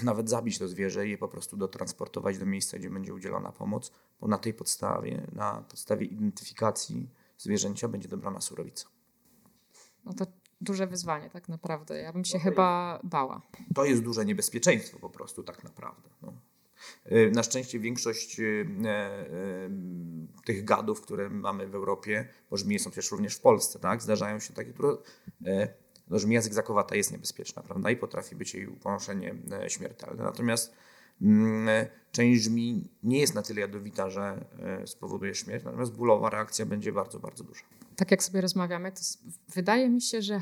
nawet 0.02 0.30
zabić 0.30 0.58
to 0.58 0.68
zwierzę 0.68 1.06
i 1.06 1.10
je 1.10 1.18
po 1.18 1.28
prostu 1.28 1.56
dotransportować 1.56 2.38
do 2.38 2.46
miejsca, 2.46 2.78
gdzie 2.78 2.90
będzie 2.90 3.14
udzielona 3.14 3.52
pomoc, 3.52 3.92
bo 4.20 4.28
na 4.28 4.38
tej 4.38 4.54
podstawie, 4.54 5.26
na 5.32 5.64
podstawie 5.68 6.06
identyfikacji 6.06 7.08
zwierzęcia 7.38 7.88
będzie 7.88 8.08
dobrana 8.08 8.40
surowica. 8.40 8.88
No 10.04 10.14
to 10.14 10.26
duże 10.60 10.86
wyzwanie 10.86 11.30
tak 11.30 11.48
naprawdę. 11.48 11.98
Ja 11.98 12.12
bym 12.12 12.24
się 12.24 12.38
chyba 12.38 13.00
bała. 13.02 13.42
To 13.74 13.84
jest 13.84 14.02
duże 14.02 14.24
niebezpieczeństwo 14.24 14.98
po 14.98 15.10
prostu 15.10 15.42
tak 15.42 15.64
naprawdę. 15.64 16.08
No. 16.22 16.32
Y, 17.12 17.30
Na 17.34 17.42
szczęście 17.42 17.78
większość 17.78 18.40
y, 18.40 18.66
e, 18.84 18.88
e, 18.88 19.26
tych 20.44 20.64
gadów, 20.64 21.00
które 21.00 21.30
mamy 21.30 21.68
w 21.68 21.74
Europie, 21.74 22.28
bo 22.50 22.56
żmije 22.56 22.78
są 22.78 22.90
też 22.90 23.10
również 23.10 23.36
w 23.36 23.40
Polsce, 23.40 23.78
tak? 23.78 24.02
zdarzają 24.02 24.38
się 24.38 24.54
takie, 24.54 24.72
które, 24.72 24.96
no, 26.10 26.18
żmija 26.18 26.40
zygzakowata 26.40 26.96
jest 26.96 27.12
niebezpieczna, 27.12 27.62
prawda? 27.62 27.90
I 27.90 27.96
potrafi 27.96 28.36
być 28.36 28.54
jej 28.54 28.66
ukąszenie 28.66 29.34
e, 29.52 29.70
śmiertelne. 29.70 30.24
Natomiast 30.24 30.74
mm, 31.22 31.68
e, 31.68 31.86
część 32.12 32.42
żmi 32.42 32.90
nie 33.02 33.20
jest 33.20 33.34
na 33.34 33.42
tyle 33.42 33.60
jadowita, 33.60 34.10
że 34.10 34.44
e, 34.58 34.86
spowoduje 34.86 35.34
śmierć, 35.34 35.64
natomiast 35.64 35.92
bólowa 35.92 36.30
reakcja 36.30 36.66
będzie 36.66 36.92
bardzo, 36.92 37.18
bardzo 37.18 37.44
duża. 37.44 37.64
Tak 37.96 38.10
jak 38.10 38.22
sobie 38.22 38.40
rozmawiamy, 38.40 38.92
to 38.92 39.00
wydaje 39.48 39.90
mi 39.90 40.00
się, 40.00 40.22
że 40.22 40.40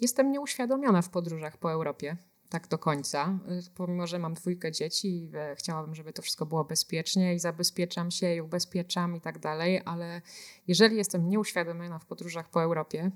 jestem 0.00 0.32
nieuświadomiona 0.32 1.02
w 1.02 1.08
podróżach 1.08 1.56
po 1.56 1.72
Europie. 1.72 2.16
Tak 2.48 2.68
do 2.68 2.78
końca. 2.78 3.38
Pomimo, 3.74 4.06
że 4.06 4.18
mam 4.18 4.34
dwójkę 4.34 4.72
dzieci 4.72 5.30
chciałabym, 5.54 5.94
żeby 5.94 6.12
to 6.12 6.22
wszystko 6.22 6.46
było 6.46 6.64
bezpiecznie 6.64 7.34
i 7.34 7.38
zabezpieczam 7.38 8.10
się 8.10 8.34
i 8.34 8.40
ubezpieczam 8.40 9.16
i 9.16 9.20
tak 9.20 9.38
dalej, 9.38 9.80
ale 9.84 10.22
jeżeli 10.66 10.96
jestem 10.96 11.28
nieuświadomiona 11.28 11.98
w 11.98 12.06
podróżach 12.06 12.50
po 12.50 12.62
Europie, 12.62 13.10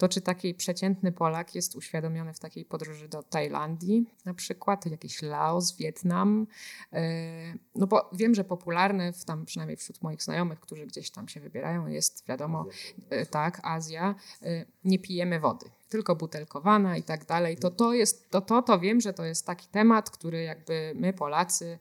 to 0.00 0.08
czy 0.08 0.20
taki 0.20 0.54
przeciętny 0.54 1.12
Polak 1.12 1.54
jest 1.54 1.76
uświadomiony 1.76 2.34
w 2.34 2.38
takiej 2.38 2.64
podróży 2.64 3.08
do 3.08 3.22
Tajlandii 3.22 4.10
na 4.24 4.34
przykład, 4.34 4.86
jakiś 4.86 5.22
Laos, 5.22 5.76
Wietnam? 5.76 6.46
E, 6.92 7.54
No 7.74 7.86
bo 7.86 8.10
wiem, 8.12 8.34
że 8.34 8.44
popularne, 8.44 9.12
w 9.12 9.24
tam 9.24 9.44
przynajmniej 9.44 9.76
wśród 9.76 10.02
moich 10.02 10.22
znajomych, 10.22 10.60
którzy 10.60 10.86
gdzieś 10.86 11.10
tam 11.10 11.28
się 11.28 11.40
wybierają, 11.40 11.86
jest 11.86 12.26
wiadomo, 12.26 12.66
e, 13.10 13.26
tak, 13.26 13.60
Azja, 13.62 14.14
e, 14.42 14.64
nie 14.84 14.98
pijemy 14.98 15.40
wody, 15.40 15.66
tylko 15.88 16.16
butelkowana 16.16 16.96
i 16.96 17.02
tak 17.02 17.24
dalej. 17.24 17.56
To 17.56 17.70
to 17.70 17.94
jest, 17.94 18.30
to, 18.30 18.40
to, 18.40 18.62
to 18.62 18.78
wiem, 18.78 19.00
że 19.00 19.12
to 19.12 19.24
jest 19.24 19.46
taki 19.46 19.68
temat, 19.68 20.10
który 20.10 20.42
jakby 20.42 20.92
my 20.94 21.12
Polacy 21.12 21.78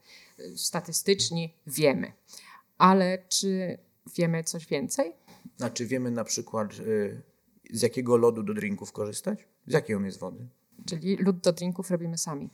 statystyczni 0.55 1.53
wiemy. 1.67 2.13
Ale 2.77 3.17
czy 3.29 3.77
wiemy 4.15 4.43
coś 4.43 4.65
więcej? 4.65 5.13
Znaczy 5.57 5.85
wiemy 5.85 6.11
na 6.11 6.23
przykład 6.23 6.73
y, 6.79 7.21
z 7.69 7.81
jakiego 7.81 8.17
lodu 8.17 8.43
do 8.43 8.53
drinków 8.53 8.91
korzystać? 8.91 9.47
Z 9.67 9.73
jakiej 9.73 9.95
on 9.95 10.05
jest 10.05 10.19
wody? 10.19 10.47
Czyli 10.85 11.17
lód 11.17 11.38
do 11.38 11.53
drinków 11.53 11.91
robimy 11.91 12.17
sami. 12.17 12.49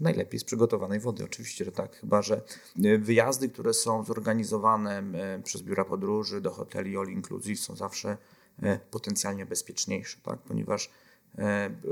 Najlepiej 0.00 0.40
z 0.40 0.44
przygotowanej 0.44 1.00
wody, 1.00 1.24
oczywiście, 1.24 1.64
że 1.64 1.72
tak. 1.72 1.96
Chyba, 1.96 2.22
że 2.22 2.42
e, 2.84 2.98
wyjazdy, 2.98 3.48
które 3.48 3.74
są 3.74 4.04
zorganizowane 4.04 4.98
e, 4.98 5.42
przez 5.42 5.62
biura 5.62 5.84
podróży 5.84 6.40
do 6.40 6.50
hoteli 6.50 6.96
all 6.96 7.08
inclusive 7.08 7.60
są 7.60 7.76
zawsze 7.76 8.16
e, 8.62 8.78
potencjalnie 8.78 9.46
bezpieczniejsze, 9.46 10.18
tak? 10.22 10.38
ponieważ 10.38 10.90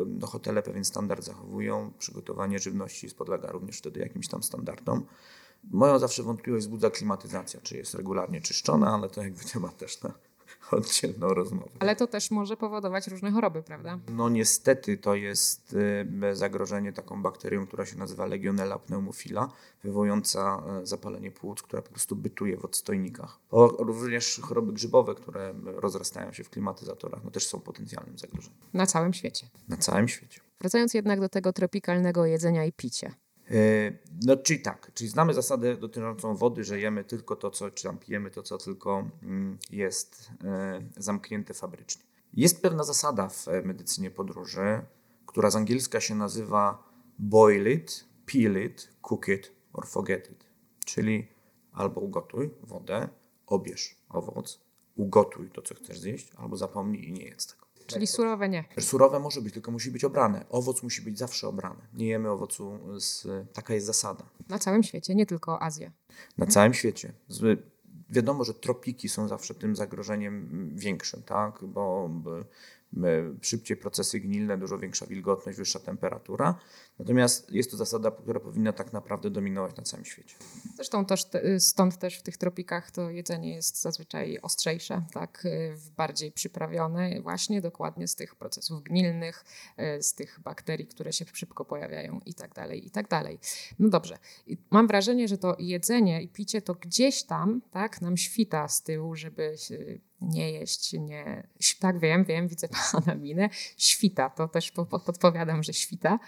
no, 0.06 0.26
hotele 0.26 0.62
pewien 0.62 0.84
standard 0.84 1.24
zachowują, 1.24 1.92
przygotowanie 1.98 2.58
żywności 2.58 3.08
podlega 3.18 3.52
również 3.52 3.78
wtedy 3.78 4.00
jakimś 4.00 4.28
tam 4.28 4.42
standardom. 4.42 5.06
Moją 5.70 5.98
zawsze 5.98 6.22
wątpliwość 6.22 6.66
wzbudza 6.66 6.90
klimatyzacja, 6.90 7.60
czy 7.60 7.76
jest 7.76 7.94
regularnie 7.94 8.40
czyszczona, 8.40 8.94
ale 8.94 9.08
to 9.08 9.22
jakby 9.22 9.44
temat 9.52 9.76
też 9.76 10.02
na 10.02 10.14
oddzielną 10.70 11.28
rozmowę. 11.28 11.70
Ale 11.78 11.96
to 11.96 12.06
też 12.06 12.30
może 12.30 12.56
powodować 12.56 13.06
różne 13.08 13.30
choroby, 13.30 13.62
prawda? 13.62 13.98
No 14.08 14.28
niestety 14.28 14.96
to 14.98 15.14
jest 15.14 15.76
e, 16.22 16.34
zagrożenie 16.36 16.92
taką 16.92 17.22
bakterią, 17.22 17.66
która 17.66 17.86
się 17.86 17.96
nazywa 17.98 18.26
Legionella 18.26 18.78
pneumofila, 18.78 19.48
wywołująca 19.84 20.62
e, 20.82 20.86
zapalenie 20.86 21.30
płuc, 21.30 21.62
która 21.62 21.82
po 21.82 21.90
prostu 21.90 22.16
bytuje 22.16 22.56
w 22.56 22.64
odstojnikach. 22.64 23.38
O, 23.50 23.66
również 23.78 24.40
choroby 24.42 24.72
grzybowe, 24.72 25.14
które 25.14 25.54
rozrastają 25.64 26.32
się 26.32 26.44
w 26.44 26.50
klimatyzatorach, 26.50 27.24
no 27.24 27.30
też 27.30 27.46
są 27.46 27.60
potencjalnym 27.60 28.18
zagrożeniem 28.18 28.58
Na 28.72 28.86
całym 28.86 29.12
świecie. 29.14 29.46
na 29.68 29.76
całym 29.76 30.08
świecie. 30.08 30.40
Wracając 30.60 30.94
jednak 30.94 31.20
do 31.20 31.28
tego 31.28 31.52
tropikalnego 31.52 32.26
jedzenia 32.26 32.64
i 32.64 32.72
picia. 32.72 33.14
E, 33.50 33.92
No, 34.26 34.36
czyli 34.36 34.60
tak, 34.60 34.90
czyli 34.94 35.10
znamy 35.10 35.34
zasadę 35.34 35.76
dotyczącą 35.76 36.36
wody, 36.36 36.64
że 36.64 36.80
jemy 36.80 37.04
tylko 37.04 37.36
to, 37.36 37.50
co, 37.50 37.70
czy 37.70 37.84
tam 37.84 37.98
pijemy 37.98 38.30
to, 38.30 38.42
co 38.42 38.58
tylko 38.58 39.08
mm, 39.22 39.58
jest 39.70 40.30
e, 40.44 40.82
zamknięte 40.96 41.54
fabrycznie. 41.54 42.02
Jest 42.34 42.62
pewna 42.62 42.84
zasada 42.84 43.28
w 43.28 43.48
e, 43.48 43.62
medycynie 43.62 44.10
podróży, 44.10 44.82
która 45.26 45.50
z 45.50 45.56
angielska 45.56 46.00
się 46.00 46.14
nazywa 46.14 46.88
boil 47.18 47.72
it, 47.72 48.04
peel 48.26 48.64
it, 48.66 48.88
cook 49.02 49.28
it 49.28 49.52
or 49.72 49.86
forget 49.86 50.30
it. 50.30 50.44
Czyli 50.84 51.28
albo 51.72 52.00
ugotuj 52.00 52.50
wodę, 52.62 53.08
obierz 53.46 53.96
owoc, 54.08 54.60
ugotuj 54.96 55.50
to, 55.50 55.62
co 55.62 55.74
chcesz 55.74 55.98
zjeść, 56.00 56.32
albo 56.36 56.56
zapomnij 56.56 57.08
i 57.08 57.12
nie 57.12 57.24
jedz 57.24 57.46
tego. 57.46 57.63
Czyli 57.86 58.06
surowe 58.06 58.48
nie. 58.48 58.64
Surowe 58.80 59.20
może 59.20 59.40
być, 59.40 59.54
tylko 59.54 59.70
musi 59.70 59.90
być 59.90 60.04
obrane. 60.04 60.44
Owoc 60.50 60.82
musi 60.82 61.02
być 61.02 61.18
zawsze 61.18 61.48
obrany. 61.48 61.80
Nie 61.94 62.06
jemy 62.06 62.30
owocu 62.30 62.78
z... 63.00 63.26
Taka 63.52 63.74
jest 63.74 63.86
zasada. 63.86 64.24
Na 64.48 64.58
całym 64.58 64.82
świecie, 64.82 65.14
nie 65.14 65.26
tylko 65.26 65.62
Azja. 65.62 65.92
Na 66.38 66.46
całym 66.46 66.74
świecie. 66.74 67.12
Z, 67.28 67.60
wiadomo, 68.10 68.44
że 68.44 68.54
tropiki 68.54 69.08
są 69.08 69.28
zawsze 69.28 69.54
tym 69.54 69.76
zagrożeniem 69.76 70.70
większym, 70.74 71.22
tak? 71.22 71.64
Bo, 71.64 72.08
bo 72.10 72.30
szybciej 73.40 73.76
procesy 73.76 74.20
gnilne, 74.20 74.58
dużo 74.58 74.78
większa 74.78 75.06
wilgotność, 75.06 75.58
wyższa 75.58 75.78
temperatura. 75.78 76.58
Natomiast 76.98 77.52
jest 77.52 77.70
to 77.70 77.76
zasada, 77.76 78.10
która 78.10 78.40
powinna 78.40 78.72
tak 78.72 78.92
naprawdę 78.92 79.30
dominować 79.30 79.76
na 79.76 79.82
całym 79.82 80.04
świecie. 80.04 80.36
Zresztą 80.76 81.04
też 81.04 81.24
te, 81.24 81.60
stąd 81.60 81.98
też 81.98 82.18
w 82.18 82.22
tych 82.22 82.36
tropikach 82.36 82.90
to 82.90 83.10
jedzenie 83.10 83.54
jest 83.54 83.82
zazwyczaj 83.82 84.38
ostrzejsze, 84.42 85.04
tak, 85.12 85.46
bardziej 85.96 86.32
przyprawione 86.32 87.20
właśnie 87.20 87.60
dokładnie 87.60 88.08
z 88.08 88.14
tych 88.14 88.34
procesów 88.34 88.82
gnilnych, 88.82 89.44
z 90.00 90.14
tych 90.14 90.40
bakterii, 90.44 90.86
które 90.86 91.12
się 91.12 91.24
szybko 91.32 91.64
pojawiają 91.64 92.20
i 92.26 92.34
tak 92.34 92.54
dalej, 92.54 92.86
i 92.86 92.90
tak 92.90 93.08
dalej. 93.08 93.38
No 93.78 93.88
dobrze. 93.88 94.18
Mam 94.70 94.86
wrażenie, 94.86 95.28
że 95.28 95.38
to 95.38 95.56
jedzenie 95.58 96.22
i 96.22 96.28
picie 96.28 96.62
to 96.62 96.74
gdzieś 96.74 97.22
tam, 97.22 97.62
tak, 97.70 98.00
nam 98.00 98.16
świta 98.16 98.68
z 98.68 98.82
tyłu, 98.82 99.16
żeby 99.16 99.54
nie 100.20 100.52
jeść, 100.52 100.92
nie. 100.92 101.48
Tak, 101.80 101.98
wiem, 101.98 102.24
wiem, 102.24 102.48
widzę 102.48 102.68
pana 102.92 103.14
minę. 103.14 103.48
Świta, 103.76 104.30
to 104.30 104.48
też 104.48 104.72
podpowiadam, 105.06 105.62
że 105.62 105.72
świta. 105.72 106.18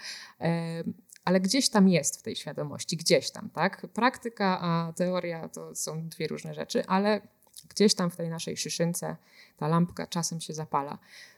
Ale 1.25 1.41
gdzieś 1.41 1.69
tam 1.69 1.89
jest 1.89 2.19
w 2.19 2.23
tej 2.23 2.35
świadomości, 2.35 2.97
gdzieś 2.97 3.31
tam, 3.31 3.49
tak? 3.49 3.87
Praktyka 3.93 4.59
a 4.61 4.93
teoria 4.93 5.49
to 5.49 5.75
są 5.75 6.09
dwie 6.09 6.27
różne 6.27 6.53
rzeczy, 6.53 6.85
ale 6.85 7.21
gdzieś 7.69 7.95
tam 7.95 8.09
w 8.09 8.15
tej 8.15 8.29
naszej 8.29 8.57
szyszynce 8.57 9.15
ta 9.57 9.67
lampka 9.67 10.07
czasem 10.07 10.41
się 10.41 10.53
zapala. 10.53 10.97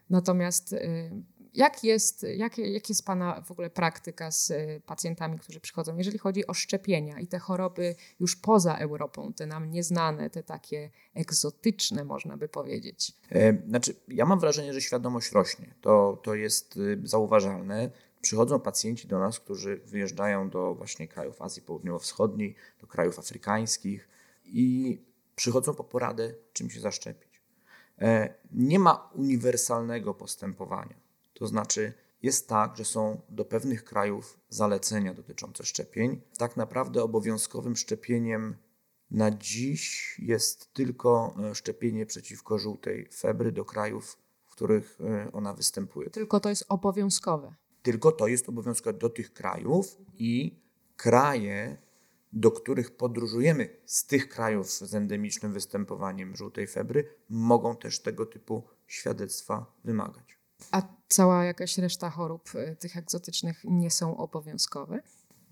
Natomiast 0.09 0.73
y, 0.73 1.11
jak 1.59 1.83
jest, 1.83 2.25
jak, 2.37 2.57
jak 2.57 2.89
jest 2.89 3.05
Pana 3.05 3.41
w 3.41 3.51
ogóle 3.51 3.69
praktyka 3.69 4.31
z 4.31 4.51
y, 4.51 4.81
pacjentami, 4.85 5.39
którzy 5.39 5.59
przychodzą, 5.59 5.97
jeżeli 5.97 6.17
chodzi 6.17 6.47
o 6.47 6.53
szczepienia 6.53 7.19
i 7.19 7.27
te 7.27 7.39
choroby 7.39 7.95
już 8.19 8.35
poza 8.35 8.77
Europą, 8.77 9.33
te 9.33 9.45
nam 9.45 9.71
nieznane, 9.71 10.29
te 10.29 10.43
takie 10.43 10.89
egzotyczne, 11.13 12.03
można 12.03 12.37
by 12.37 12.47
powiedzieć? 12.47 13.11
E, 13.31 13.67
znaczy, 13.67 13.95
ja 14.07 14.25
mam 14.25 14.39
wrażenie, 14.39 14.73
że 14.73 14.81
świadomość 14.81 15.31
rośnie. 15.31 15.75
To, 15.81 16.21
to 16.23 16.35
jest 16.35 16.77
y, 16.77 16.99
zauważalne. 17.03 17.91
Przychodzą 18.21 18.59
pacjenci 18.59 19.07
do 19.07 19.19
nas, 19.19 19.39
którzy 19.39 19.77
wyjeżdżają 19.85 20.49
do 20.49 20.75
właśnie 20.75 21.07
krajów 21.07 21.41
Azji 21.41 21.61
Południowo-Wschodniej, 21.61 22.55
do 22.81 22.87
krajów 22.87 23.19
afrykańskich 23.19 24.09
i 24.45 24.97
przychodzą 25.35 25.73
po 25.73 25.83
poradę, 25.83 26.33
czym 26.53 26.69
się 26.69 26.79
zaszczepić. 26.79 27.41
E, 28.01 28.33
nie 28.51 28.79
ma 28.79 29.09
uniwersalnego 29.15 30.13
postępowania. 30.13 31.08
To 31.39 31.47
znaczy, 31.47 31.93
jest 32.21 32.47
tak, 32.47 32.77
że 32.77 32.85
są 32.85 33.21
do 33.29 33.45
pewnych 33.45 33.83
krajów 33.83 34.39
zalecenia 34.49 35.13
dotyczące 35.13 35.65
szczepień. 35.65 36.21
Tak 36.37 36.57
naprawdę 36.57 37.03
obowiązkowym 37.03 37.75
szczepieniem 37.75 38.55
na 39.11 39.31
dziś 39.31 40.15
jest 40.19 40.73
tylko 40.73 41.35
e, 41.39 41.55
szczepienie 41.55 42.05
przeciwko 42.05 42.59
żółtej 42.59 43.09
febry 43.13 43.51
do 43.51 43.65
krajów, 43.65 44.17
w 44.45 44.51
których 44.51 44.97
e, 45.01 45.31
ona 45.31 45.53
występuje. 45.53 46.09
Tylko 46.09 46.39
to 46.39 46.49
jest 46.49 46.65
obowiązkowe. 46.69 47.55
Tylko 47.81 48.11
to 48.11 48.27
jest 48.27 48.49
obowiązkowe 48.49 48.99
do 48.99 49.09
tych 49.09 49.33
krajów 49.33 49.97
i 50.13 50.59
kraje, 50.95 51.77
do 52.33 52.51
których 52.51 52.97
podróżujemy 52.97 53.69
z 53.85 54.05
tych 54.05 54.29
krajów 54.29 54.71
z 54.71 54.95
endemicznym 54.95 55.53
występowaniem 55.53 56.35
żółtej 56.35 56.67
febry, 56.67 57.15
mogą 57.29 57.75
też 57.75 57.99
tego 57.99 58.25
typu 58.25 58.63
świadectwa 58.87 59.65
wymagać. 59.83 60.28
A 60.71 60.81
cała 61.07 61.45
jakaś 61.45 61.77
reszta 61.77 62.09
chorób 62.09 62.55
y, 62.55 62.75
tych 62.79 62.97
egzotycznych 62.97 63.61
nie 63.63 63.91
są 63.91 64.17
obowiązkowe? 64.17 65.01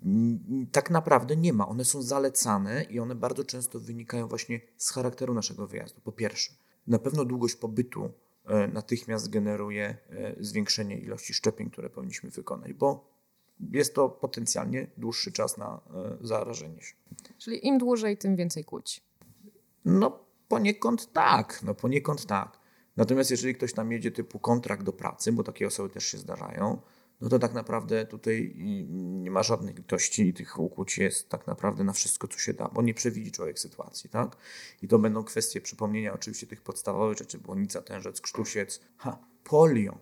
Mm, 0.05 0.67
tak 0.71 0.89
naprawdę 0.89 1.35
nie 1.35 1.53
ma. 1.53 1.67
One 1.67 1.85
są 1.85 2.01
zalecane 2.01 2.83
i 2.83 2.99
one 2.99 3.15
bardzo 3.15 3.43
często 3.43 3.79
wynikają 3.79 4.27
właśnie 4.27 4.61
z 4.77 4.91
charakteru 4.91 5.33
naszego 5.33 5.67
wyjazdu. 5.67 6.01
Po 6.01 6.11
pierwsze, 6.11 6.53
na 6.87 6.99
pewno 6.99 7.25
długość 7.25 7.55
pobytu 7.55 8.11
e, 8.45 8.67
natychmiast 8.67 9.29
generuje 9.29 9.97
e, 10.09 10.35
zwiększenie 10.39 10.99
ilości 10.99 11.33
szczepień, 11.33 11.69
które 11.69 11.89
powinniśmy 11.89 12.29
wykonać, 12.29 12.73
bo 12.73 13.17
jest 13.71 13.95
to 13.95 14.09
potencjalnie 14.09 14.87
dłuższy 14.97 15.31
czas 15.31 15.57
na 15.57 15.81
e, 16.21 16.27
zarażenie 16.27 16.81
się. 16.81 16.93
Czyli 17.37 17.67
im 17.67 17.77
dłużej, 17.77 18.17
tym 18.17 18.35
więcej 18.35 18.63
kłuć. 18.63 19.01
No 19.85 20.19
poniekąd 20.47 21.13
tak, 21.13 21.59
no 21.63 21.75
poniekąd 21.75 22.25
tak. 22.25 22.59
Natomiast 22.97 23.31
jeżeli 23.31 23.55
ktoś 23.55 23.73
tam 23.73 23.91
jedzie 23.91 24.11
typu 24.11 24.39
kontrakt 24.39 24.83
do 24.83 24.93
pracy, 24.93 25.31
bo 25.31 25.43
takie 25.43 25.67
osoby 25.67 25.89
też 25.89 26.05
się 26.05 26.17
zdarzają, 26.17 26.81
no 27.21 27.29
to 27.29 27.39
tak 27.39 27.53
naprawdę 27.53 28.05
tutaj 28.05 28.53
nie 28.97 29.31
ma 29.31 29.43
żadnej 29.43 29.73
litości 29.73 30.27
i 30.27 30.33
tych 30.33 30.59
ukłuć 30.59 30.97
jest 30.97 31.29
tak 31.29 31.47
naprawdę 31.47 31.83
na 31.83 31.93
wszystko, 31.93 32.27
co 32.27 32.39
się 32.39 32.53
da, 32.53 32.67
bo 32.67 32.81
nie 32.81 32.93
przewidzi 32.93 33.31
człowiek 33.31 33.59
sytuacji, 33.59 34.09
tak? 34.09 34.37
I 34.81 34.87
to 34.87 34.99
będą 34.99 35.23
kwestie 35.23 35.61
przypomnienia 35.61 36.13
oczywiście 36.13 36.47
tych 36.47 36.61
podstawowych 36.61 37.17
rzeczy, 37.17 37.37
błonica, 37.37 37.81
tężec, 37.81 38.21
krztusiec, 38.21 38.81
ha, 38.97 39.17
polio. 39.43 39.97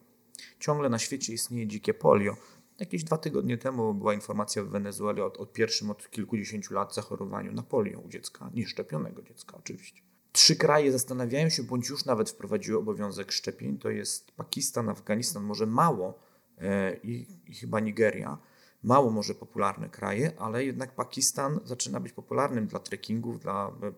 Ciągle 0.59 0.89
na 0.89 0.99
świecie 0.99 1.33
istnieje 1.33 1.67
dzikie 1.67 1.93
polio. 1.93 2.37
Jakieś 2.79 3.03
dwa 3.03 3.17
tygodnie 3.17 3.57
temu 3.57 3.93
była 3.93 4.13
informacja 4.13 4.63
w 4.63 4.67
Wenezueli 4.67 5.21
o, 5.21 5.33
o 5.33 5.45
pierwszym 5.45 5.89
od 5.91 6.09
kilkudziesięciu 6.09 6.73
lat 6.73 6.95
zachorowaniu 6.95 7.51
na 7.51 7.63
polio 7.63 7.99
u 7.99 8.09
dziecka, 8.09 8.49
nieszczepionego 8.53 9.21
dziecka 9.21 9.57
oczywiście. 9.57 10.14
Trzy 10.35 10.55
kraje 10.55 10.91
zastanawiają 10.91 11.49
się, 11.49 11.63
bądź 11.63 11.89
już 11.89 12.05
nawet 12.05 12.29
wprowadziły 12.29 12.77
obowiązek 12.77 13.31
szczepień. 13.31 13.77
To 13.77 13.89
jest 13.89 14.31
Pakistan, 14.31 14.89
Afganistan, 14.89 15.43
może 15.43 15.65
mało 15.65 16.19
e, 16.57 16.95
i, 16.95 17.27
i 17.47 17.55
chyba 17.55 17.79
Nigeria. 17.79 18.37
Mało 18.83 19.11
może 19.11 19.35
popularne 19.35 19.89
kraje, 19.89 20.31
ale 20.39 20.65
jednak 20.65 20.95
Pakistan 20.95 21.59
zaczyna 21.63 21.99
być 21.99 22.13
popularnym 22.13 22.67
dla 22.67 22.79
trekkingów, 22.79 23.39
dla 23.39 23.67
e, 23.67 23.91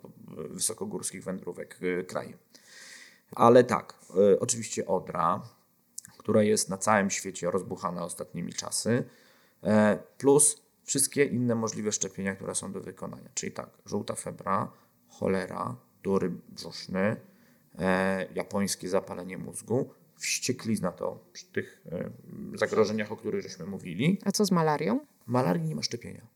wysokogórskich 0.49 1.23
wędrówek 1.23 1.79
e, 1.99 2.03
krajem. 2.03 2.37
Ale 3.31 3.63
tak, 3.63 3.99
oczywiście 4.39 4.87
Odra, 4.87 5.41
która 6.17 6.43
jest 6.43 6.69
na 6.69 6.77
całym 6.77 7.09
świecie 7.09 7.51
rozbuchana 7.51 8.03
ostatnimi 8.03 8.53
czasy, 8.53 9.03
plus 10.17 10.61
wszystkie 10.83 11.25
inne 11.25 11.55
możliwe 11.55 11.91
szczepienia, 11.91 12.35
które 12.35 12.55
są 12.55 12.71
do 12.71 12.81
wykonania. 12.81 13.29
Czyli 13.33 13.51
tak, 13.51 13.69
żółta 13.85 14.15
febra, 14.15 14.71
cholera, 15.09 15.75
dury 16.03 16.31
brzuszny, 16.49 17.15
e, 17.79 18.27
japońskie 18.33 18.89
zapalenie 18.89 19.37
mózgu, 19.37 19.89
wścieklizna 20.17 20.91
to 20.91 21.19
przy 21.33 21.45
tych 21.45 21.81
e, 21.91 22.09
zagrożeniach, 22.57 23.11
o 23.11 23.17
których 23.17 23.43
żeśmy 23.43 23.65
mówili. 23.65 24.19
A 24.25 24.31
co 24.31 24.45
z 24.45 24.51
malarią? 24.51 24.99
Malarii 25.25 25.63
nie 25.63 25.75
ma 25.75 25.83
szczepienia. 25.83 26.27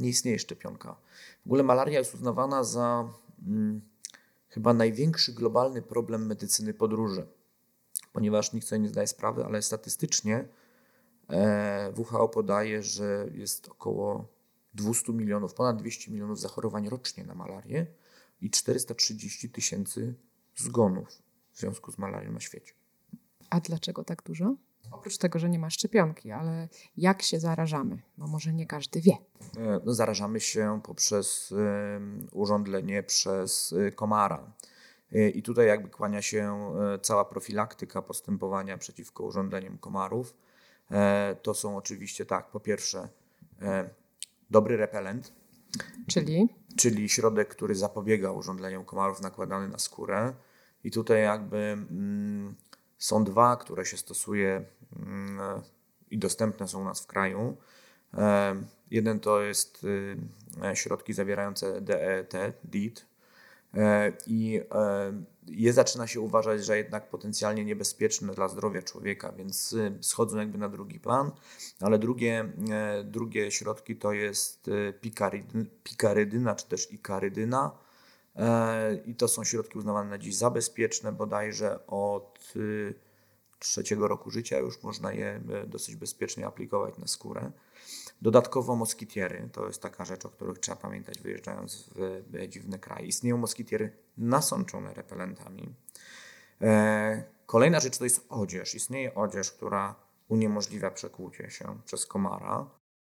Nie 0.00 0.08
istnieje 0.08 0.38
szczepionka. 0.38 0.96
W 1.42 1.46
ogóle 1.46 1.62
malaria 1.62 1.98
jest 1.98 2.14
uznawana 2.14 2.64
za 2.64 3.08
hmm, 3.44 3.80
chyba 4.48 4.74
największy 4.74 5.32
globalny 5.32 5.82
problem 5.82 6.26
medycyny 6.26 6.74
podróży, 6.74 7.26
ponieważ 8.12 8.52
nikt 8.52 8.66
sobie 8.66 8.78
nie 8.78 8.88
zdaje 8.88 9.06
sprawy, 9.06 9.44
ale 9.44 9.62
statystycznie 9.62 10.48
e, 11.30 11.92
WHO 11.96 12.28
podaje, 12.28 12.82
że 12.82 13.26
jest 13.32 13.68
około 13.68 14.28
200 14.74 15.12
milionów, 15.12 15.54
ponad 15.54 15.76
200 15.76 16.10
milionów 16.10 16.40
zachorowań 16.40 16.88
rocznie 16.88 17.24
na 17.24 17.34
malarię 17.34 17.86
i 18.44 18.50
430 18.50 19.50
tysięcy 19.50 20.14
zgonów 20.56 21.22
w 21.52 21.58
związku 21.58 21.92
z 21.92 21.98
malarią 21.98 22.32
na 22.32 22.40
świecie. 22.40 22.72
A 23.50 23.60
dlaczego 23.60 24.04
tak 24.04 24.22
dużo? 24.22 24.54
Oprócz 24.90 25.18
tego, 25.18 25.38
że 25.38 25.48
nie 25.48 25.58
ma 25.58 25.70
szczepionki, 25.70 26.30
ale 26.30 26.68
jak 26.96 27.22
się 27.22 27.40
zarażamy? 27.40 27.98
Bo 28.18 28.26
może 28.26 28.52
nie 28.52 28.66
każdy 28.66 29.00
wie. 29.00 29.12
E, 29.56 29.80
no, 29.84 29.94
zarażamy 29.94 30.40
się 30.40 30.80
poprzez 30.84 31.52
y, 31.52 31.56
urządlenie 32.32 33.02
przez 33.02 33.72
y, 33.72 33.92
komara. 33.92 34.52
Y, 35.12 35.30
I 35.30 35.42
tutaj 35.42 35.66
jakby 35.66 35.88
kłania 35.88 36.22
się 36.22 36.72
cała 37.02 37.24
profilaktyka 37.24 38.02
postępowania 38.02 38.78
przeciwko 38.78 39.24
urządleniom 39.24 39.78
komarów. 39.78 40.34
To 41.42 41.54
są 41.54 41.76
oczywiście 41.76 42.26
tak, 42.26 42.50
po 42.50 42.60
pierwsze 42.60 43.08
dobry 44.50 44.76
repelent. 44.76 45.32
Czyli? 46.06 46.48
Czyli 46.76 47.08
środek, 47.08 47.48
który 47.48 47.74
zapobiega 47.74 48.30
urządleniom 48.30 48.84
komarów 48.84 49.20
nakładany 49.20 49.68
na 49.68 49.78
skórę. 49.78 50.34
I 50.84 50.90
tutaj 50.90 51.22
jakby 51.22 51.56
mm, 51.56 52.54
są 52.98 53.24
dwa, 53.24 53.56
które 53.56 53.86
się 53.86 53.96
stosuje 53.96 54.64
mm, 54.96 55.62
i 56.10 56.18
dostępne 56.18 56.68
są 56.68 56.80
u 56.80 56.84
nas 56.84 57.00
w 57.00 57.06
kraju. 57.06 57.56
E, 58.14 58.54
jeden 58.90 59.20
to 59.20 59.40
jest 59.40 59.84
y, 59.84 60.16
środki 60.74 61.12
zawierające 61.12 61.80
DET, 61.80 62.32
DEET, 62.64 63.06
i 64.26 64.60
e, 64.72 65.12
je 65.46 65.72
zaczyna 65.72 66.06
się 66.06 66.20
uważać, 66.20 66.64
że 66.64 66.76
jednak 66.76 67.10
potencjalnie 67.10 67.64
niebezpieczne 67.64 68.34
dla 68.34 68.48
zdrowia 68.48 68.82
człowieka, 68.82 69.32
więc 69.32 69.72
y, 69.72 69.98
schodzą 70.00 70.38
jakby 70.38 70.58
na 70.58 70.68
drugi 70.68 71.00
plan, 71.00 71.30
ale 71.80 71.98
drugie, 71.98 72.52
e, 72.70 73.04
drugie 73.04 73.50
środki 73.50 73.96
to 73.96 74.12
jest 74.12 74.68
y, 74.68 74.94
pikarydyna 75.82 76.54
czy 76.54 76.66
też 76.66 76.92
ikarydyna 76.92 77.70
e, 78.36 78.94
i 78.94 79.14
to 79.14 79.28
są 79.28 79.44
środki 79.44 79.78
uznawane 79.78 80.10
na 80.10 80.18
dziś 80.18 80.36
za 80.36 80.50
bezpieczne, 80.50 81.12
bodajże 81.12 81.86
od 81.86 82.52
y, 82.56 82.94
trzeciego 83.58 84.08
roku 84.08 84.30
życia 84.30 84.58
już 84.58 84.82
można 84.82 85.12
je 85.12 85.40
e, 85.52 85.66
dosyć 85.66 85.96
bezpiecznie 85.96 86.46
aplikować 86.46 86.98
na 86.98 87.06
skórę. 87.06 87.50
Dodatkowo 88.22 88.76
moskitiery, 88.76 89.48
to 89.52 89.66
jest 89.66 89.82
taka 89.82 90.04
rzecz, 90.04 90.26
o 90.26 90.28
których 90.28 90.58
trzeba 90.58 90.76
pamiętać 90.76 91.18
wyjeżdżając 91.18 91.90
w 91.94 92.22
dziwne 92.48 92.78
kraje. 92.78 93.06
Istnieją 93.06 93.36
moskitiery 93.36 93.92
nasączone 94.16 94.94
repelentami. 94.94 95.74
E, 96.60 97.24
kolejna 97.46 97.80
rzecz 97.80 97.98
to 97.98 98.04
jest 98.04 98.26
odzież. 98.28 98.74
Istnieje 98.74 99.14
odzież, 99.14 99.52
która 99.52 99.94
uniemożliwia 100.28 100.90
przekłucie 100.90 101.50
się 101.50 101.78
przez 101.84 102.06
komara. 102.06 102.66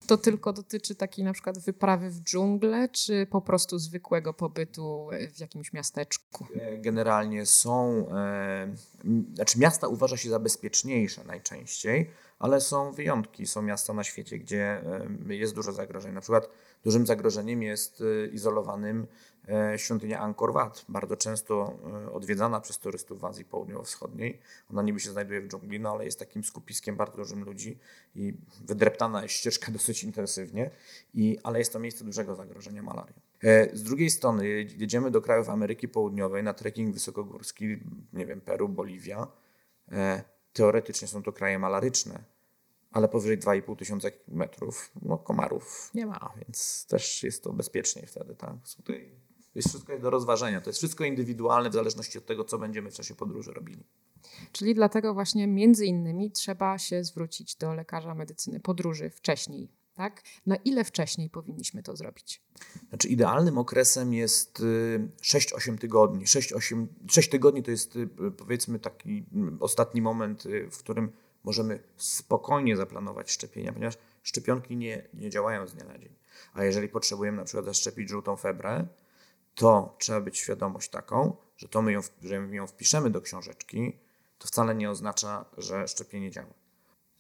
To 0.07 0.17
tylko 0.17 0.53
dotyczy 0.53 0.95
takiej 0.95 1.25
na 1.25 1.33
przykład 1.33 1.59
wyprawy 1.59 2.11
w 2.11 2.21
dżunglę, 2.21 2.89
czy 2.89 3.27
po 3.31 3.41
prostu 3.41 3.79
zwykłego 3.79 4.35
pobytu 4.35 5.09
w 5.35 5.41
jakimś 5.41 5.73
miasteczku? 5.73 6.47
E, 6.55 6.79
generalnie 6.79 7.47
są, 7.47 8.07
e, 8.11 8.75
znaczy 9.35 9.59
miasta 9.59 9.89
uważa 9.89 10.17
się 10.17 10.31
za 10.31 10.39
bezpieczniejsze 10.39 11.25
najczęściej, 11.25 12.11
ale 12.39 12.61
są 12.61 12.93
wyjątki. 12.93 13.47
Są 13.47 13.63
miasta 13.63 13.93
na 13.93 14.05
świecie, 14.05 14.39
gdzie 14.39 14.83
e, 15.29 15.35
jest 15.35 15.55
dużo 15.55 15.73
zagrożeń. 15.73 16.15
Na 16.15 16.21
przykład 16.21 16.49
dużym 16.85 17.07
zagrożeniem 17.07 17.63
jest 17.63 18.01
e, 18.01 18.27
izolowanym 18.27 19.07
świątynia 19.77 20.21
Angkor 20.21 20.53
Wat, 20.53 20.85
bardzo 20.89 21.17
często 21.17 21.79
e, 22.07 22.13
odwiedzana 22.13 22.61
przez 22.61 22.79
turystów 22.79 23.21
w 23.21 23.25
Azji 23.25 23.45
Południowo-Wschodniej. 23.45 24.39
Ona 24.71 24.83
niby 24.83 25.01
się 25.01 25.11
znajduje 25.11 25.41
w 25.41 25.49
dżungli, 25.49 25.81
no 25.81 25.91
ale 25.91 26.05
jest 26.05 26.19
takim 26.19 26.45
skupiskiem 26.45 26.97
bardzo 26.97 27.17
dużym 27.17 27.45
ludzi 27.45 27.79
i 28.15 28.35
wydreptana 28.61 29.23
jest 29.23 29.35
ścieżka 29.35 29.73
dosyć 29.79 30.05
intensywnie, 30.05 30.71
i, 31.15 31.39
ale 31.43 31.59
jest 31.59 31.73
to 31.73 31.79
miejsce 31.79 32.05
dużego 32.05 32.35
zagrożenia 32.35 32.83
malarią. 32.83 33.15
E, 33.43 33.77
z 33.77 33.83
drugiej 33.83 34.11
strony 34.11 34.49
jedziemy 34.77 35.11
do 35.11 35.21
krajów 35.21 35.49
Ameryki 35.49 35.89
Południowej 35.89 36.43
na 36.43 36.55
trekking 36.55 36.95
wysokogórski, 36.95 37.79
nie 38.13 38.27
wiem, 38.27 38.41
Peru, 38.41 38.69
Boliwia. 38.69 39.27
Teoretycznie 40.53 41.09
są 41.09 41.23
to 41.23 41.33
kraje 41.33 41.59
malaryczne, 41.59 42.25
ale 42.91 43.09
powyżej 43.09 43.39
2,5 43.39 43.77
tysiąca 43.77 44.09
metrów 44.29 44.91
no, 45.03 45.19
komarów 45.19 45.91
nie 45.95 46.07
ma, 46.07 46.33
więc 46.37 46.87
też 46.87 47.23
jest 47.23 47.43
to 47.43 47.53
bezpieczniej 47.53 48.07
wtedy. 48.07 48.35
Tak? 48.35 48.55
To 49.55 49.59
jest 49.59 49.69
wszystko 49.69 49.99
do 49.99 50.11
rozważenia. 50.11 50.61
To 50.61 50.71
jest 50.71 50.79
wszystko 50.79 51.05
indywidualne 51.05 51.71
w 51.71 51.73
zależności 51.73 52.19
od 52.19 52.27
tego, 52.27 52.45
co 52.45 52.59
będziemy 52.59 52.91
w 52.91 52.95
czasie 52.95 53.15
podróży 53.15 53.53
robili. 53.53 53.85
Czyli 54.53 54.75
dlatego 54.75 55.15
właśnie 55.15 55.47
między 55.47 55.87
innymi 55.87 56.31
trzeba 56.31 56.79
się 56.79 57.05
zwrócić 57.05 57.57
do 57.57 57.75
lekarza 57.75 58.15
medycyny 58.15 58.61
podróży 58.61 59.11
wcześniej. 59.11 59.69
Tak? 59.95 60.23
Na 60.47 60.57
ile 60.57 60.85
wcześniej 60.85 61.31
powinniśmy 61.31 61.83
to 61.83 61.97
zrobić? 61.97 62.43
Znaczy 62.89 63.09
idealnym 63.09 63.59
okresem 63.59 64.15
jest 64.15 64.63
6-8 65.23 65.75
y, 65.75 65.79
tygodni. 65.79 66.27
6, 66.27 66.55
6 67.09 67.29
tygodni 67.29 67.63
to 67.63 67.71
jest 67.71 67.97
y, 67.97 68.09
powiedzmy 68.37 68.79
taki 68.79 69.25
mm, 69.33 69.59
ostatni 69.61 70.03
moment, 70.03 70.47
y, 70.47 70.71
w 70.71 70.79
którym 70.79 71.13
możemy 71.45 71.83
spokojnie 71.97 72.77
zaplanować 72.77 73.31
szczepienia, 73.31 73.73
ponieważ 73.73 73.99
szczepionki 74.23 74.77
nie, 74.77 75.09
nie 75.15 75.31
działają 75.31 75.67
z 75.67 75.75
dnia 75.75 75.85
na 75.85 75.99
dzień. 75.99 76.13
A 76.55 76.65
jeżeli 76.65 76.89
potrzebujemy 76.89 77.37
na 77.37 77.45
przykład 77.45 77.65
zaszczepić 77.65 78.09
żółtą 78.09 78.37
febrę, 78.37 78.87
to 79.55 79.97
trzeba 79.99 80.21
być 80.21 80.39
świadomość 80.39 80.89
taką, 80.89 81.37
że 81.57 81.69
to 81.69 81.83
my 81.83 81.93
ją, 81.93 82.01
że 82.23 82.35
ją 82.35 82.67
wpiszemy 82.67 83.11
do 83.11 83.21
książeczki, 83.21 83.99
to 84.39 84.49
wcale 84.49 84.75
nie 84.75 84.91
oznacza, 84.91 85.45
że 85.59 85.89
szczepienie 85.89 86.31
działa. 86.31 86.55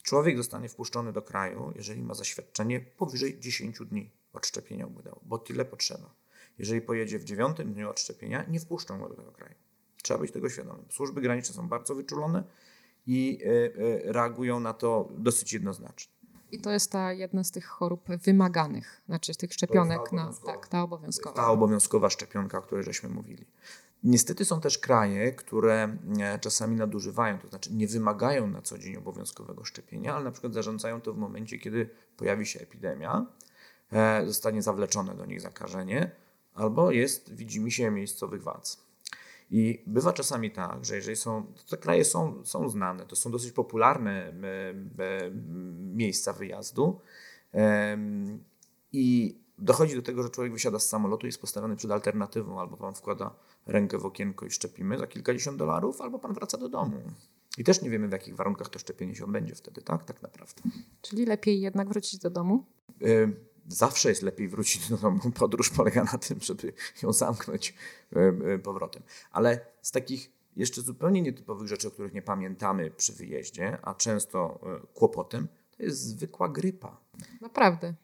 Człowiek 0.02 0.36
zostanie 0.36 0.68
wpuszczony 0.68 1.12
do 1.12 1.22
kraju, 1.22 1.72
jeżeli 1.76 2.02
ma 2.02 2.14
zaświadczenie 2.14 2.80
powyżej 2.80 3.40
10 3.40 3.78
dni 3.90 4.10
od 4.32 4.46
szczepienia 4.46 4.86
udało, 4.86 5.20
bo 5.22 5.38
tyle 5.38 5.64
potrzeba. 5.64 6.14
Jeżeli 6.58 6.80
pojedzie 6.80 7.18
w 7.18 7.24
dziewiątym 7.24 7.74
dniu 7.74 7.90
od 7.90 8.00
szczepienia, 8.00 8.44
nie 8.48 8.60
wpuszczą 8.60 8.98
go 8.98 9.08
do 9.08 9.14
tego 9.14 9.32
kraju. 9.32 9.54
Trzeba 10.02 10.20
być 10.20 10.32
tego 10.32 10.50
świadomym. 10.50 10.84
Służby 10.90 11.20
graniczne 11.20 11.54
są 11.54 11.68
bardzo 11.68 11.94
wyczulone 11.94 12.44
i 13.06 13.38
e, 13.44 13.48
e, 13.48 14.12
reagują 14.12 14.60
na 14.60 14.72
to 14.72 15.08
dosyć 15.18 15.52
jednoznacznie. 15.52 16.13
I 16.54 16.60
to 16.60 16.70
jest 16.70 16.92
ta 16.92 17.12
jedna 17.12 17.44
z 17.44 17.50
tych 17.50 17.66
chorób 17.66 18.08
wymaganych, 18.08 19.02
znaczy 19.06 19.34
tych 19.34 19.52
szczepionek. 19.52 20.12
Na, 20.12 20.32
tak, 20.46 20.68
ta 20.68 20.82
obowiązkowa. 20.82 21.36
Ta 21.36 21.50
obowiązkowa 21.50 22.10
szczepionka, 22.10 22.58
o 22.58 22.62
której 22.62 22.84
żeśmy 22.84 23.08
mówili. 23.08 23.46
Niestety 24.04 24.44
są 24.44 24.60
też 24.60 24.78
kraje, 24.78 25.32
które 25.32 25.96
e, 26.20 26.38
czasami 26.38 26.76
nadużywają, 26.76 27.38
to 27.38 27.48
znaczy 27.48 27.72
nie 27.72 27.86
wymagają 27.86 28.46
na 28.46 28.62
co 28.62 28.78
dzień 28.78 28.96
obowiązkowego 28.96 29.64
szczepienia, 29.64 30.14
ale 30.14 30.24
na 30.24 30.30
przykład 30.30 30.54
zarządzają 30.54 31.00
to 31.00 31.12
w 31.12 31.16
momencie, 31.16 31.58
kiedy 31.58 31.90
pojawi 32.16 32.46
się 32.46 32.60
epidemia, 32.60 33.26
e, 33.92 34.26
zostanie 34.26 34.62
zawleczone 34.62 35.14
do 35.14 35.26
nich 35.26 35.40
zakażenie, 35.40 36.10
albo 36.54 36.90
jest 36.90 37.34
widzimy 37.34 37.70
się 37.70 37.90
miejscowych 37.90 38.42
władz. 38.42 38.84
I 39.50 39.82
bywa 39.86 40.12
czasami 40.12 40.50
tak, 40.50 40.84
że 40.84 40.96
jeżeli 40.96 41.16
są, 41.16 41.46
te 41.68 41.76
kraje 41.76 42.04
są, 42.04 42.44
są 42.44 42.68
znane, 42.68 43.06
to 43.06 43.16
są 43.16 43.30
dosyć 43.30 43.52
popularne 43.52 44.32
miejsca 45.94 46.32
wyjazdu 46.32 47.00
i 48.92 49.36
dochodzi 49.58 49.96
do 49.96 50.02
tego, 50.02 50.22
że 50.22 50.30
człowiek 50.30 50.52
wysiada 50.52 50.78
z 50.78 50.88
samolotu 50.88 51.26
i 51.26 51.28
jest 51.28 51.40
postawiony 51.40 51.76
przed 51.76 51.90
alternatywą, 51.90 52.60
albo 52.60 52.76
pan 52.76 52.94
wkłada 52.94 53.34
rękę 53.66 53.98
w 53.98 54.06
okienko 54.06 54.46
i 54.46 54.50
szczepimy 54.50 54.98
za 54.98 55.06
kilkadziesiąt 55.06 55.58
dolarów, 55.58 56.00
albo 56.00 56.18
pan 56.18 56.34
wraca 56.34 56.58
do 56.58 56.68
domu. 56.68 57.02
I 57.58 57.64
też 57.64 57.82
nie 57.82 57.90
wiemy, 57.90 58.08
w 58.08 58.12
jakich 58.12 58.36
warunkach 58.36 58.68
to 58.68 58.78
szczepienie 58.78 59.14
się 59.14 59.24
odbędzie 59.24 59.54
wtedy, 59.54 59.82
tak? 59.82 60.04
Tak 60.04 60.22
naprawdę. 60.22 60.62
Czyli 61.02 61.26
lepiej 61.26 61.60
jednak 61.60 61.88
wrócić 61.88 62.20
do 62.20 62.30
domu? 62.30 62.64
Zawsze 63.68 64.08
jest 64.08 64.22
lepiej 64.22 64.48
wrócić 64.48 64.88
do 64.88 64.96
domu. 64.96 65.20
Podróż 65.40 65.70
polega 65.70 66.04
na 66.04 66.18
tym, 66.18 66.40
żeby 66.40 66.72
ją 67.02 67.12
zamknąć 67.12 67.74
e, 68.16 68.18
e, 68.20 68.58
powrotem. 68.58 69.02
Ale 69.30 69.60
z 69.82 69.90
takich 69.90 70.30
jeszcze 70.56 70.82
zupełnie 70.82 71.22
nietypowych 71.22 71.68
rzeczy, 71.68 71.88
o 71.88 71.90
których 71.90 72.14
nie 72.14 72.22
pamiętamy 72.22 72.90
przy 72.90 73.12
wyjeździe, 73.12 73.78
a 73.82 73.94
często 73.94 74.60
e, 74.62 74.86
kłopotem, 74.94 75.48
to 75.76 75.82
jest 75.82 76.00
zwykła 76.00 76.48
grypa. 76.48 76.96
Naprawdę. 77.40 77.94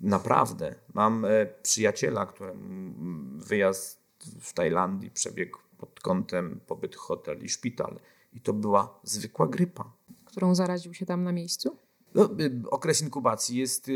Naprawdę. 0.00 0.74
Mam 0.94 1.26
przyjaciela, 1.62 2.26
któremu 2.26 2.94
wyjazd 3.38 4.00
w 4.40 4.52
Tajlandii 4.52 5.10
przebiegł 5.10 5.58
pod 5.78 6.00
kątem 6.00 6.60
pobyt 6.66 6.96
hotel 6.96 7.44
i 7.44 7.48
szpital. 7.48 8.00
I 8.32 8.40
to 8.40 8.52
była 8.52 9.00
zwykła 9.02 9.46
grypa. 9.46 9.92
Którą 10.24 10.54
zaraził 10.54 10.94
się 10.94 11.06
tam 11.06 11.24
na 11.24 11.32
miejscu? 11.32 11.76
No, 12.14 12.30
y, 12.40 12.70
okres 12.70 13.02
inkubacji 13.02 13.58
jest 13.58 13.88
y, 13.88 13.92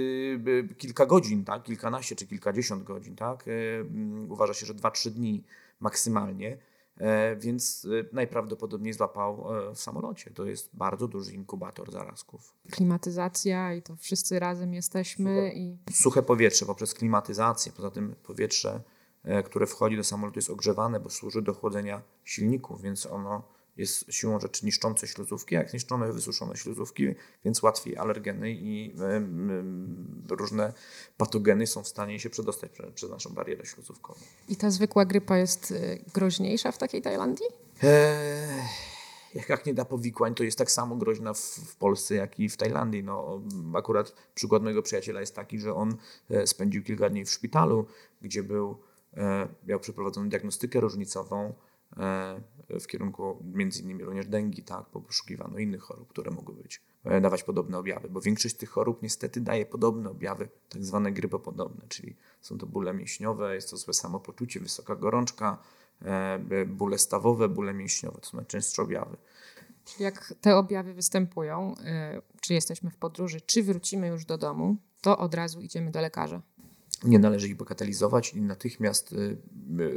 y, 0.48 0.74
kilka 0.78 1.06
godzin, 1.06 1.44
tak? 1.44 1.62
kilkanaście 1.62 2.16
czy 2.16 2.26
kilkadziesiąt 2.26 2.82
godzin. 2.82 3.16
Tak? 3.16 3.44
Mm, 3.48 4.30
uważa 4.30 4.54
się, 4.54 4.66
że 4.66 4.74
2-3 4.74 5.10
dni 5.10 5.44
maksymalnie, 5.80 6.58
e, 6.96 7.36
więc 7.36 7.86
najprawdopodobniej 8.12 8.92
złapał 8.92 9.54
e, 9.70 9.74
w 9.74 9.80
samolocie. 9.80 10.30
To 10.30 10.44
jest 10.44 10.70
bardzo 10.72 11.08
duży 11.08 11.32
inkubator 11.32 11.92
zarazków. 11.92 12.54
Klimatyzacja 12.70 13.74
i 13.74 13.82
to 13.82 13.96
wszyscy 13.96 14.38
razem 14.38 14.74
jesteśmy. 14.74 15.34
Suche, 15.34 15.52
i... 15.52 15.78
suche 15.92 16.22
powietrze 16.22 16.66
poprzez 16.66 16.94
klimatyzację. 16.94 17.72
Poza 17.72 17.90
tym 17.90 18.14
powietrze, 18.22 18.80
e, 19.24 19.42
które 19.42 19.66
wchodzi 19.66 19.96
do 19.96 20.04
samolotu 20.04 20.38
jest 20.38 20.50
ogrzewane, 20.50 21.00
bo 21.00 21.10
służy 21.10 21.42
do 21.42 21.54
chłodzenia 21.54 22.02
silników, 22.24 22.82
więc 22.82 23.06
ono 23.06 23.57
jest 23.78 24.12
siłą 24.12 24.40
rzeczy 24.40 24.66
niszczące 24.66 25.06
śluzówki, 25.06 25.54
jak 25.54 25.72
niszczone 25.72 26.12
wysuszone 26.12 26.56
śluzówki, 26.56 27.14
więc 27.44 27.62
łatwiej 27.62 27.96
alergeny 27.96 28.50
i 28.50 28.94
różne 30.30 30.72
patogeny 31.16 31.66
są 31.66 31.82
w 31.82 31.88
stanie 31.88 32.20
się 32.20 32.30
przedostać 32.30 32.70
przez, 32.94 33.10
naszą 33.10 33.30
barierę 33.30 33.66
śluzówkową. 33.66 34.20
I 34.48 34.56
ta 34.56 34.70
zwykła 34.70 35.04
grypa 35.04 35.38
jest 35.38 35.70
y, 35.70 36.04
groźniejsza 36.14 36.72
w 36.72 36.78
takiej 36.78 37.02
Tajlandii? 37.02 37.46
Eee, 37.82 39.48
jak 39.48 39.66
nie 39.66 39.74
da 39.74 39.84
powikłań, 39.84 40.34
to 40.34 40.44
jest 40.44 40.58
tak 40.58 40.70
samo 40.70 40.96
groźna 40.96 41.34
w, 41.34 41.40
w, 41.40 41.76
Polsce, 41.76 42.14
jak 42.14 42.40
i 42.40 42.48
w 42.48 42.56
Tajlandii. 42.56 43.04
No, 43.04 43.42
akurat 43.74 44.14
przykład 44.34 44.62
mojego 44.62 44.82
przyjaciela 44.82 45.20
jest 45.20 45.34
taki, 45.34 45.58
że 45.60 45.74
on 45.74 45.96
e, 46.30 46.46
spędził 46.46 46.82
kilka 46.82 47.10
dni 47.10 47.24
w 47.24 47.30
szpitalu, 47.30 47.86
gdzie 48.22 48.42
był, 48.42 48.78
e, 49.16 49.48
miał 49.66 49.80
przeprowadzoną 49.80 50.28
diagnostykę 50.28 50.80
różnicową, 50.80 51.54
E, 51.96 52.40
w 52.70 52.86
kierunku 52.86 53.42
między 53.54 53.82
innymi 53.82 54.04
również 54.04 54.26
dengi, 54.26 54.62
tak, 54.62 54.84
bo 54.92 55.00
poszukiwano 55.00 55.58
innych 55.58 55.82
chorób, 55.82 56.08
które 56.08 56.30
mogły 56.30 56.54
być, 56.54 56.82
e, 57.04 57.20
dawać 57.20 57.42
podobne 57.42 57.78
objawy, 57.78 58.08
bo 58.08 58.20
większość 58.20 58.56
tych 58.56 58.70
chorób 58.70 59.02
niestety 59.02 59.40
daje 59.40 59.66
podobne 59.66 60.10
objawy, 60.10 60.48
tak 60.68 60.84
zwane 60.84 61.12
grypopodobne, 61.12 61.84
czyli 61.88 62.16
są 62.40 62.58
to 62.58 62.66
bóle 62.66 62.94
mięśniowe, 62.94 63.54
jest 63.54 63.70
to 63.70 63.76
złe 63.76 63.94
samopoczucie, 63.94 64.60
wysoka 64.60 64.96
gorączka, 64.96 65.58
e, 66.02 66.66
bóle 66.66 66.98
stawowe, 66.98 67.48
bóle 67.48 67.74
mięśniowe, 67.74 68.20
to 68.20 68.26
są 68.26 68.36
najczęstsze 68.36 68.82
objawy. 68.82 69.16
Czyli 69.84 70.04
jak 70.04 70.34
te 70.40 70.56
objawy 70.56 70.94
występują, 70.94 71.74
czy 72.40 72.54
jesteśmy 72.54 72.90
w 72.90 72.96
podróży, 72.96 73.40
czy 73.40 73.62
wrócimy 73.62 74.08
już 74.08 74.24
do 74.24 74.38
domu, 74.38 74.76
to 75.00 75.18
od 75.18 75.34
razu 75.34 75.60
idziemy 75.60 75.90
do 75.90 76.00
lekarza. 76.00 76.42
Nie 77.04 77.18
należy 77.18 77.48
ich 77.48 77.56
bagatelizować 77.56 78.34
i 78.34 78.42
natychmiast 78.42 79.14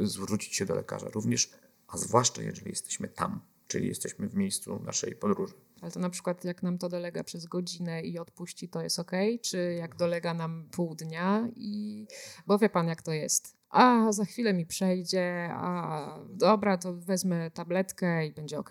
zwrócić 0.02 0.56
się 0.56 0.66
do 0.66 0.74
lekarza. 0.74 1.08
Również 1.08 1.50
a 1.92 1.96
zwłaszcza 1.96 2.42
jeżeli 2.42 2.70
jesteśmy 2.70 3.08
tam, 3.08 3.40
czyli 3.66 3.88
jesteśmy 3.88 4.28
w 4.28 4.34
miejscu 4.34 4.80
naszej 4.84 5.16
podróży. 5.16 5.54
Ale 5.80 5.92
to 5.92 6.00
na 6.00 6.10
przykład 6.10 6.44
jak 6.44 6.62
nam 6.62 6.78
to 6.78 6.88
dolega 6.88 7.24
przez 7.24 7.46
godzinę 7.46 8.02
i 8.02 8.18
odpuści, 8.18 8.68
to 8.68 8.82
jest 8.82 8.98
ok, 8.98 9.12
czy 9.42 9.74
jak 9.78 9.96
dolega 9.96 10.34
nam 10.34 10.68
pół 10.70 10.94
dnia 10.94 11.48
i 11.56 12.06
bo 12.46 12.58
wie 12.58 12.68
pan 12.68 12.88
jak 12.88 13.02
to 13.02 13.12
jest. 13.12 13.56
A 13.70 14.12
za 14.12 14.24
chwilę 14.24 14.54
mi 14.54 14.66
przejdzie, 14.66 15.48
a 15.52 16.18
dobra, 16.28 16.78
to 16.78 16.94
wezmę 16.94 17.50
tabletkę 17.50 18.26
i 18.26 18.32
będzie 18.32 18.58
ok. 18.58 18.70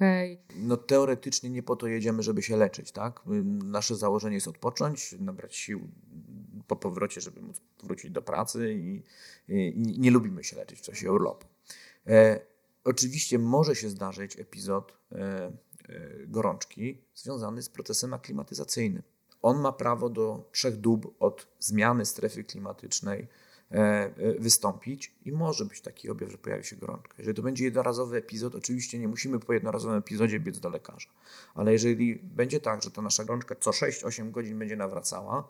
No 0.55 0.77
teoretycznie 0.77 1.49
nie 1.49 1.63
po 1.63 1.75
to 1.75 1.88
jedziemy, 1.88 2.23
żeby 2.23 2.41
się 2.41 2.57
leczyć, 2.57 2.91
tak? 2.91 3.21
Nasze 3.65 3.95
założenie 3.95 4.36
jest 4.36 4.47
odpocząć, 4.47 5.15
nabrać 5.19 5.55
sił 5.55 5.88
po 6.67 6.75
powrocie, 6.75 7.21
żeby 7.21 7.41
móc 7.41 7.62
wrócić 7.84 8.12
do 8.12 8.21
pracy 8.21 8.73
i, 8.73 9.03
i, 9.47 9.67
i 9.95 9.99
nie 9.99 10.12
lubimy 10.12 10.43
się 10.43 10.55
leczyć 10.55 10.79
w 10.79 10.81
czasie 10.81 11.12
urlopu. 11.12 11.47
E, 12.07 12.50
Oczywiście 12.84 13.39
może 13.39 13.76
się 13.76 13.89
zdarzyć 13.89 14.39
epizod 14.39 14.98
e, 15.12 15.17
e, 15.17 15.52
gorączki 16.28 17.02
związany 17.15 17.62
z 17.62 17.70
procesem 17.70 18.13
aklimatyzacyjnym. 18.13 19.04
On 19.41 19.62
ma 19.62 19.72
prawo 19.72 20.10
do 20.10 20.50
trzech 20.52 20.78
dób 20.78 21.15
od 21.20 21.48
zmiany 21.60 22.06
strefy 22.06 22.44
klimatycznej 22.44 23.28
e, 23.72 24.12
wystąpić 24.39 25.15
i 25.26 25.32
może 25.32 25.65
być 25.65 25.82
taki 25.82 26.10
objaw, 26.10 26.32
że 26.32 26.38
pojawi 26.38 26.63
się 26.63 26.76
gorączka. 26.76 27.15
Jeżeli 27.17 27.36
to 27.36 27.41
będzie 27.41 27.65
jednorazowy 27.65 28.17
epizod, 28.17 28.56
oczywiście 28.56 29.00
nie 29.00 29.08
musimy 29.08 29.39
po 29.39 29.54
jednorazowym 29.54 29.98
epizodzie 29.98 30.39
biec 30.39 30.60
do 30.60 30.70
lekarza, 30.70 31.10
ale 31.56 31.74
jeżeli 31.74 32.15
będzie 32.15 32.60
tak, 32.60 32.84
że 32.84 32.91
ta 32.91 33.02
nasza 33.02 33.26
gorączka 33.26 33.56
co 33.56 33.72
6-8 33.72 34.32
godzin 34.32 34.60
będzie 34.60 34.76
nawracała, 34.76 35.48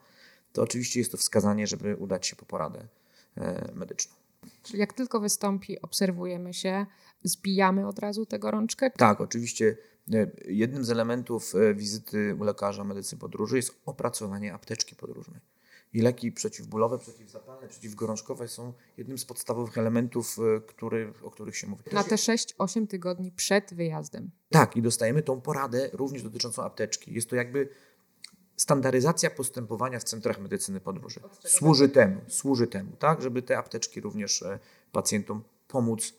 to 0.54 0.62
oczywiście 0.62 1.00
jest 1.00 1.12
to 1.12 1.18
wskazanie, 1.18 1.68
żeby 1.68 1.96
udać 1.96 2.28
się 2.28 2.36
po 2.36 2.46
poradę 2.46 2.88
medyczną. 3.74 4.16
Czyli 4.64 4.80
jak 4.80 4.94
tylko 4.94 5.20
wystąpi, 5.20 5.82
obserwujemy 5.82 6.54
się, 6.54 6.86
zbijamy 7.24 7.88
od 7.88 8.00
razu 8.00 8.26
tę 8.26 8.40
gorączkę? 8.40 8.92
Tak, 8.92 9.22
oczywiście. 9.22 9.78
E, 10.14 10.32
jednym 10.46 10.86
z 10.86 10.90
elementów 10.90 11.56
e, 11.56 11.74
wizyty 11.74 12.36
u 12.40 12.44
lekarza 12.44 12.84
medycyny 12.84 13.20
podróży 13.20 13.56
jest 13.56 13.82
opracowanie 13.86 14.54
apteczki 14.54 14.96
podróżnej. 14.96 15.40
I 15.94 16.02
leki 16.02 16.32
przeciwbólowe, 16.32 17.00
przeciwzapalne, 17.00 17.68
przeciwgorączkowe 17.68 18.48
są 18.48 18.74
jednym 18.98 19.18
z 19.18 19.26
podstawowych 19.26 19.78
elementów, 19.78 20.38
e, 20.40 20.62
który, 20.62 21.14
o 21.24 21.32
których 21.32 21.58
się 21.58 21.68
mówi. 21.68 21.84
Na 21.92 22.04
te 22.04 22.16
6-8 22.16 22.88
tygodni 22.88 23.32
przed 23.32 23.74
wyjazdem. 23.74 24.32
Tak, 24.50 24.78
i 24.78 24.82
dostajemy 24.82 25.24
tą 25.24 25.42
poradę 25.42 25.90
również 25.94 26.24
dotyczącą 26.24 26.64
apteczki. 26.64 27.14
Jest 27.14 27.30
to 27.30 27.36
jakby 27.36 27.70
standaryzacja 28.56 29.30
postępowania 29.30 30.00
w 30.00 30.04
centrach 30.04 30.40
medycyny 30.40 30.80
podróży. 30.80 31.20
Służy 31.46 31.90
temu, 31.90 32.22
służy 32.28 32.68
temu, 32.68 32.92
tak, 33.00 33.22
żeby 33.22 33.42
te 33.42 33.58
apteczki 33.58 34.02
również 34.02 34.44
pacjentom 34.92 35.44
pomóc 35.68 36.14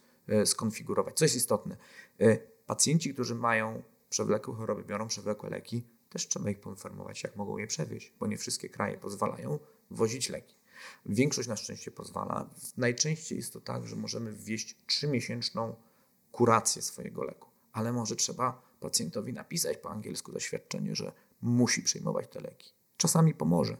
skonfigurować. 0.46 1.16
Co 1.16 1.24
jest 1.24 1.36
istotne, 1.36 1.76
e, 2.20 2.36
pacjenci, 2.66 3.14
którzy 3.14 3.34
mają 3.34 3.82
przewlekłe 4.10 4.54
choroby, 4.54 4.84
biorą 4.84 5.08
przewlekłe 5.08 5.50
leki, 5.50 5.84
też 6.10 6.28
trzeba 6.28 6.50
ich 6.50 6.60
poinformować, 6.60 7.22
jak 7.22 7.36
mogą 7.36 7.58
je 7.58 7.66
przewieźć, 7.66 8.12
bo 8.20 8.26
nie 8.26 8.38
wszystkie 8.38 8.68
kraje 8.68 8.98
pozwalają 8.98 9.58
wozić 9.90 10.28
leki. 10.28 10.56
Większość 11.06 11.48
na 11.48 11.56
szczęście 11.56 11.90
pozwala. 11.90 12.48
Najczęściej 12.76 13.38
jest 13.38 13.52
to 13.52 13.60
tak, 13.60 13.86
że 13.86 13.96
możemy 13.96 14.32
wwieźć 14.32 14.76
trzymiesięczną 14.86 15.74
kurację 16.32 16.82
swojego 16.82 17.24
leku, 17.24 17.48
ale 17.72 17.92
może 17.92 18.16
trzeba 18.16 18.62
pacjentowi 18.80 19.32
napisać 19.32 19.76
po 19.76 19.90
angielsku 19.90 20.32
zaświadczenie, 20.32 20.96
że 20.96 21.12
musi 21.42 21.82
przyjmować 21.82 22.28
te 22.28 22.40
leki. 22.40 22.72
Czasami 22.96 23.34
pomoże. 23.34 23.76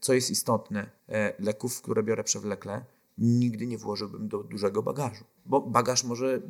Co 0.00 0.14
jest 0.14 0.30
istotne, 0.30 0.90
e, 1.08 1.34
leków, 1.38 1.82
które 1.82 2.02
biorę 2.02 2.24
przewlekle, 2.24 2.84
nigdy 3.18 3.66
nie 3.66 3.78
włożyłbym 3.78 4.28
do 4.28 4.42
dużego 4.42 4.82
bagażu, 4.82 5.24
bo 5.46 5.60
bagaż 5.60 6.04
może 6.04 6.34
e, 6.34 6.40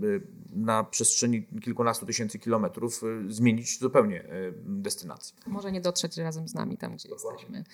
na 0.51 0.85
przestrzeni 0.85 1.47
kilkunastu 1.47 2.07
tysięcy 2.07 2.39
kilometrów 2.39 3.03
e, 3.05 3.33
zmienić 3.33 3.79
zupełnie 3.79 4.25
destynację. 4.65 5.37
Może 5.47 5.73
nie 5.73 5.81
dotrzeć 5.81 6.17
razem 6.17 6.49
z 6.49 6.55
nami 6.55 6.77
tam, 6.77 6.95
gdzie 6.97 7.09
Dokładnie. 7.09 7.41
jesteśmy. 7.41 7.65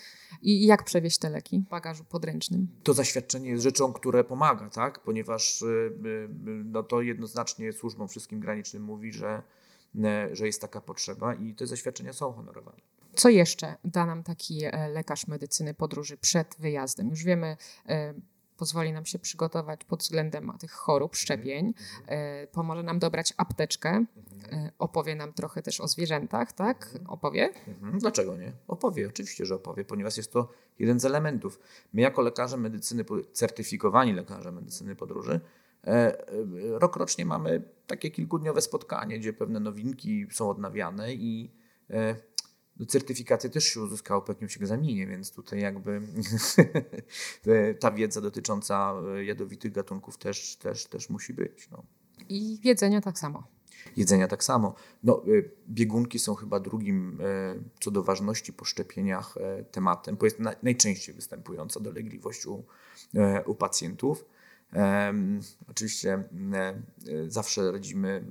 I 0.41 0.65
jak 0.65 0.83
przewieźć 0.83 1.17
te 1.17 1.29
leki 1.29 1.59
w 1.59 1.69
bagażu 1.69 2.03
podręcznym? 2.03 2.67
To 2.83 2.93
zaświadczenie 2.93 3.49
jest 3.49 3.63
rzeczą, 3.63 3.93
które 3.93 4.23
pomaga, 4.23 4.69
tak? 4.69 5.03
ponieważ 5.03 5.63
no 6.65 6.83
to 6.83 7.01
jednoznacznie 7.01 7.73
służbom 7.73 8.07
wszystkim 8.07 8.39
granicznym 8.39 8.83
mówi, 8.83 9.13
że 9.13 9.43
że 10.31 10.45
jest 10.45 10.61
taka 10.61 10.81
potrzeba 10.81 11.33
i 11.33 11.53
te 11.53 11.67
zaświadczenia 11.67 12.13
są 12.13 12.33
honorowane. 12.33 12.77
Co 13.15 13.29
jeszcze 13.29 13.75
da 13.85 14.05
nam 14.05 14.23
taki 14.23 14.65
e, 14.65 14.89
lekarz 14.89 15.27
medycyny 15.27 15.73
podróży 15.73 16.17
przed 16.17 16.55
wyjazdem? 16.59 17.09
Już 17.09 17.23
wiemy, 17.23 17.57
e, 17.89 18.13
pozwoli 18.59 18.93
nam 18.93 19.05
się 19.05 19.19
przygotować 19.19 19.83
pod 19.83 19.99
względem 19.99 20.51
tych 20.59 20.71
chorób, 20.71 21.15
szczepień, 21.15 21.67
mhm. 21.67 22.47
pomoże 22.51 22.83
nam 22.83 22.99
dobrać 22.99 23.33
apteczkę, 23.37 24.05
mhm. 24.43 24.71
opowie 24.79 25.15
nam 25.15 25.33
trochę 25.33 25.61
też 25.61 25.81
o 25.81 25.87
zwierzętach, 25.87 26.53
tak? 26.53 26.85
Mhm. 26.85 27.07
Opowie? 27.07 27.49
Dlaczego 27.99 28.37
nie? 28.37 28.51
Opowie, 28.67 29.07
oczywiście, 29.07 29.45
że 29.45 29.55
opowie, 29.55 29.85
ponieważ 29.85 30.17
jest 30.17 30.33
to 30.33 30.49
jeden 30.79 30.99
z 30.99 31.05
elementów. 31.05 31.59
My 31.93 32.01
jako 32.01 32.21
lekarze 32.21 32.57
medycyny, 32.57 33.05
certyfikowani 33.33 34.13
lekarze 34.13 34.51
medycyny 34.51 34.95
podróży, 34.95 35.39
E, 35.87 35.91
e, 35.91 36.25
rokrocznie 36.79 37.25
mamy 37.25 37.61
takie 37.87 38.11
kilkudniowe 38.11 38.61
spotkanie, 38.61 39.19
gdzie 39.19 39.33
pewne 39.33 39.59
nowinki 39.59 40.27
są 40.31 40.49
odnawiane 40.49 41.13
i 41.13 41.51
e, 42.79 42.85
certyfikację 42.85 43.49
też 43.49 43.63
się 43.63 43.81
uzyskało 43.81 44.21
po 44.21 44.31
jakimś 44.31 44.57
egzaminie, 44.57 45.07
więc 45.07 45.31
tutaj 45.31 45.59
jakby 45.59 46.01
ta 47.79 47.91
wiedza 47.91 48.21
dotycząca 48.21 48.93
jadowitych 49.25 49.71
gatunków 49.71 50.17
też, 50.17 50.55
też, 50.55 50.85
też 50.85 51.09
musi 51.09 51.33
być. 51.33 51.69
No. 51.71 51.83
I 52.29 52.59
jedzenia 52.67 53.01
tak 53.01 53.19
samo. 53.19 53.47
Jedzenia 53.97 54.27
tak 54.27 54.43
samo. 54.43 54.75
No, 55.03 55.23
biegunki 55.69 56.19
są 56.19 56.35
chyba 56.35 56.59
drugim 56.59 57.17
co 57.79 57.91
do 57.91 58.03
ważności 58.03 58.53
po 58.53 58.65
szczepieniach 58.65 59.35
tematem, 59.71 60.15
bo 60.15 60.25
jest 60.25 60.37
najczęściej 60.63 61.15
występująca 61.15 61.79
dolegliwość 61.79 62.45
u, 62.45 62.63
u 63.45 63.55
pacjentów. 63.55 64.25
Oczywiście 65.69 66.23
e, 66.53 66.73
zawsze 67.27 67.71
radzimy 67.71 68.25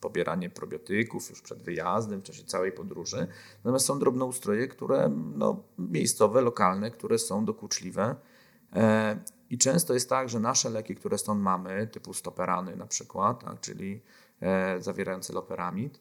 pobieranie 0.00 0.50
probiotyków 0.50 1.30
już 1.30 1.42
przed 1.42 1.62
wyjazdem, 1.62 2.20
w 2.20 2.24
czasie 2.24 2.44
całej 2.44 2.72
podróży. 2.72 3.26
Natomiast 3.64 3.86
są 3.86 3.98
drobnoustroje, 3.98 4.68
które 4.68 5.10
no, 5.36 5.62
miejscowe, 5.78 6.40
lokalne, 6.40 6.90
które 6.90 7.18
są 7.18 7.44
dokuczliwe. 7.44 8.16
E, 8.72 9.18
I 9.50 9.58
często 9.58 9.94
jest 9.94 10.08
tak, 10.08 10.28
że 10.28 10.40
nasze 10.40 10.70
leki, 10.70 10.94
które 10.94 11.18
stąd 11.18 11.42
mamy, 11.42 11.86
typu 11.86 12.14
stoperany 12.14 12.76
na 12.76 12.86
przykład, 12.86 13.44
czyli 13.60 14.02
e, 14.40 14.80
zawierające 14.80 15.32
loperamid, 15.32 16.00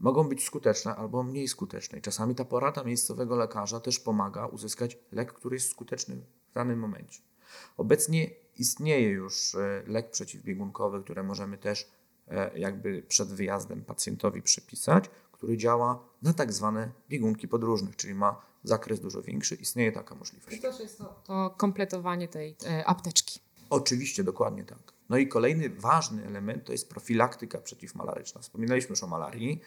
mogą 0.00 0.28
być 0.28 0.44
skuteczne 0.44 0.96
albo 0.96 1.22
mniej 1.22 1.48
skuteczne. 1.48 1.98
I 1.98 2.02
czasami 2.02 2.34
ta 2.34 2.44
porada 2.44 2.84
miejscowego 2.84 3.36
lekarza 3.36 3.80
też 3.80 4.00
pomaga 4.00 4.46
uzyskać 4.46 4.98
lek, 5.12 5.32
który 5.32 5.56
jest 5.56 5.70
skuteczny 5.70 6.16
w 6.50 6.54
danym 6.54 6.78
momencie. 6.78 7.29
Obecnie 7.76 8.30
istnieje 8.60 9.08
już 9.08 9.54
e, 9.54 9.82
lek 9.86 10.10
przeciwbiegunkowy, 10.10 11.02
który 11.02 11.22
możemy 11.22 11.58
też 11.58 11.88
e, 12.28 12.58
jakby 12.58 13.02
przed 13.02 13.28
wyjazdem 13.28 13.84
pacjentowi 13.84 14.42
przepisać, 14.42 15.04
który 15.32 15.56
działa 15.56 16.04
na 16.22 16.32
tak 16.32 16.52
zwane 16.52 16.92
biegunki 17.08 17.48
podróżnych, 17.48 17.96
czyli 17.96 18.14
ma 18.14 18.40
zakres 18.64 19.00
dużo 19.00 19.22
większy. 19.22 19.54
Istnieje 19.54 19.92
taka 19.92 20.14
możliwość. 20.14 20.56
I 20.56 20.60
to 20.60 20.82
jest 20.82 20.98
to, 20.98 21.22
to 21.24 21.54
kompletowanie 21.56 22.28
tej 22.28 22.56
e, 22.66 22.86
apteczki. 22.86 23.40
Oczywiście, 23.70 24.24
dokładnie 24.24 24.64
tak. 24.64 24.92
No 25.08 25.16
i 25.16 25.28
kolejny 25.28 25.70
ważny 25.70 26.26
element 26.26 26.64
to 26.64 26.72
jest 26.72 26.88
profilaktyka 26.88 27.58
przeciwmalaryczna. 27.58 28.40
Wspominaliśmy 28.40 28.90
już 28.90 29.02
o 29.02 29.06
malarii, 29.06 29.60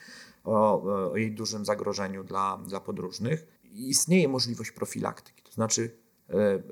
o, 0.43 0.84
o 1.12 1.17
jej 1.17 1.32
dużym 1.32 1.65
zagrożeniu 1.65 2.24
dla, 2.24 2.58
dla 2.58 2.80
podróżnych. 2.80 3.48
Istnieje 3.74 4.28
możliwość 4.28 4.72
profilaktyki, 4.72 5.43
to 5.43 5.52
znaczy 5.52 6.03
E, 6.03 6.03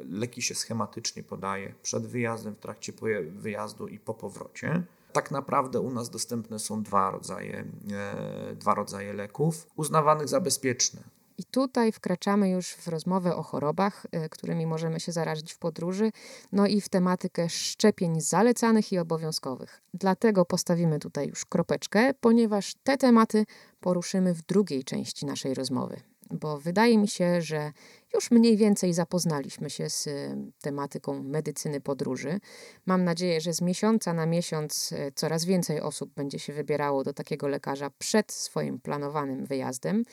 leki 0.10 0.42
się 0.42 0.56
schematycznie 0.56 1.24
podaje 1.24 1.74
przed 1.82 2.08
wyjazdem, 2.08 2.56
w 2.56 2.60
trakcie 2.60 2.94
wyjazdu 3.32 3.88
i 3.88 4.00
po 4.00 4.14
powrocie. 4.14 4.84
Tak 5.14 5.32
naprawdę 5.32 5.80
u 5.80 5.92
nas 5.92 6.10
dostępne 6.10 6.60
są 6.60 6.84
dwa 6.84 7.12
rodzaje, 7.12 7.66
e, 7.92 8.56
dwa 8.56 8.74
rodzaje 8.76 9.14
leków 9.14 9.68
uznawanych 9.76 10.28
za 10.28 10.42
bezpieczne. 10.42 11.02
I 11.38 11.44
tutaj 11.44 11.92
wkraczamy 11.92 12.50
już 12.50 12.68
w 12.68 12.88
rozmowę 12.88 13.36
o 13.36 13.44
chorobach, 13.44 14.06
e, 14.12 14.30
którymi 14.30 14.66
możemy 14.68 15.00
się 15.00 15.12
zarazić 15.12 15.54
w 15.54 15.58
podróży, 15.58 16.12
no 16.52 16.68
i 16.68 16.82
w 16.82 16.90
tematykę 16.90 17.50
szczepień 17.50 18.22
zalecanych 18.22 18.92
i 18.92 19.00
obowiązkowych. 19.00 19.82
Dlatego 19.94 20.46
postawimy 20.46 21.00
tutaj 21.00 21.28
już 21.28 21.46
kropeczkę, 21.46 22.14
ponieważ 22.14 22.76
te 22.84 22.98
tematy 22.98 23.46
poruszymy 23.80 24.34
w 24.34 24.42
drugiej 24.42 24.84
części 24.84 25.26
naszej 25.26 25.54
rozmowy 25.54 26.11
bo 26.32 26.58
wydaje 26.58 26.98
mi 26.98 27.08
się, 27.08 27.42
że 27.42 27.72
już 28.14 28.32
mniej 28.32 28.58
więcej 28.58 28.94
zapoznaliśmy 28.94 29.70
się 29.70 29.90
z 29.90 30.08
y, 30.08 30.38
tematyką 30.62 31.24
medycyny 31.24 31.82
podróży. 31.82 32.40
Mam 32.86 33.04
nadzieję, 33.04 33.42
że 33.42 33.54
z 33.54 33.62
miesiąca 33.62 34.14
na 34.14 34.26
miesiąc 34.26 34.92
y, 34.92 35.12
coraz 35.16 35.46
więcej 35.46 35.82
osób 35.82 36.14
będzie 36.14 36.40
się 36.40 36.54
wybierało 36.54 37.04
do 37.04 37.14
takiego 37.14 37.48
lekarza 37.48 37.90
przed 37.98 38.32
swoim 38.32 38.80
planowanym 38.80 39.46
wyjazdem. 39.46 40.04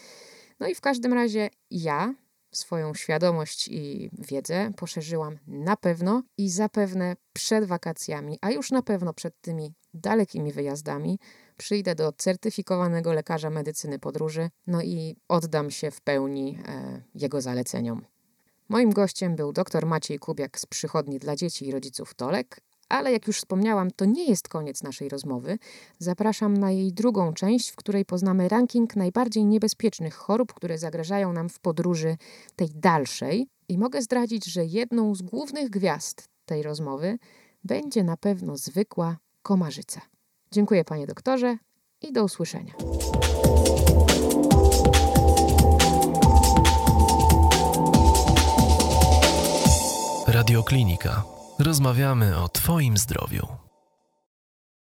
No 0.60 0.68
i 0.68 0.74
w 0.74 0.80
każdym 0.80 1.12
razie 1.12 1.50
ja 1.70 2.14
swoją 2.52 2.94
świadomość 2.94 3.68
i 3.68 4.10
wiedzę 4.18 4.70
poszerzyłam 4.76 5.38
na 5.46 5.76
pewno 5.76 6.22
i 6.38 6.50
zapewne 6.50 7.16
przed 7.32 7.64
wakacjami, 7.64 8.38
a 8.40 8.50
już 8.50 8.70
na 8.70 8.82
pewno 8.82 9.14
przed 9.14 9.40
tymi 9.40 9.74
dalekimi 9.94 10.52
wyjazdami 10.52 11.18
przyjdę 11.58 11.94
do 11.94 12.12
certyfikowanego 12.12 13.12
lekarza 13.12 13.50
medycyny 13.50 13.98
podróży, 13.98 14.50
no 14.66 14.82
i 14.82 15.16
oddam 15.28 15.70
się 15.70 15.90
w 15.90 16.00
pełni 16.00 16.58
e, 16.68 17.02
jego 17.14 17.40
zaleceniom. 17.40 18.04
Moim 18.68 18.90
gościem 18.90 19.36
był 19.36 19.52
dr 19.52 19.86
Maciej 19.86 20.18
Kubiak 20.18 20.60
z 20.60 20.66
przychodni 20.66 21.18
dla 21.18 21.36
dzieci 21.36 21.68
i 21.68 21.72
rodziców 21.72 22.14
Tolek, 22.14 22.60
ale 22.88 23.12
jak 23.12 23.26
już 23.26 23.38
wspomniałam, 23.38 23.90
to 23.90 24.04
nie 24.04 24.24
jest 24.24 24.48
koniec 24.48 24.82
naszej 24.82 25.08
rozmowy. 25.08 25.58
Zapraszam 25.98 26.56
na 26.56 26.70
jej 26.70 26.92
drugą 26.92 27.32
część, 27.32 27.70
w 27.70 27.76
której 27.76 28.04
poznamy 28.04 28.48
ranking 28.48 28.96
najbardziej 28.96 29.44
niebezpiecznych 29.44 30.14
chorób, 30.14 30.54
które 30.54 30.78
zagrażają 30.78 31.32
nam 31.32 31.48
w 31.48 31.60
podróży 31.60 32.16
tej 32.56 32.68
dalszej. 32.74 33.48
I 33.68 33.78
mogę 33.78 34.02
zdradzić, 34.02 34.46
że 34.46 34.64
jedną 34.64 35.14
z 35.14 35.22
głównych 35.22 35.70
gwiazd 35.70 36.28
tej 36.44 36.62
rozmowy 36.62 37.18
będzie 37.64 38.04
na 38.04 38.16
pewno 38.16 38.56
zwykła 38.56 39.16
komarzyca. 39.42 40.00
Dziękuję 40.52 40.84
panie 40.84 41.06
doktorze 41.06 41.56
i 42.02 42.12
do 42.12 42.24
usłyszenia. 42.24 42.72
Radioklinika. 50.26 51.24
Rozmawiamy 51.58 52.36
o 52.36 52.48
Twoim 52.48 52.96
zdrowiu. 52.96 53.67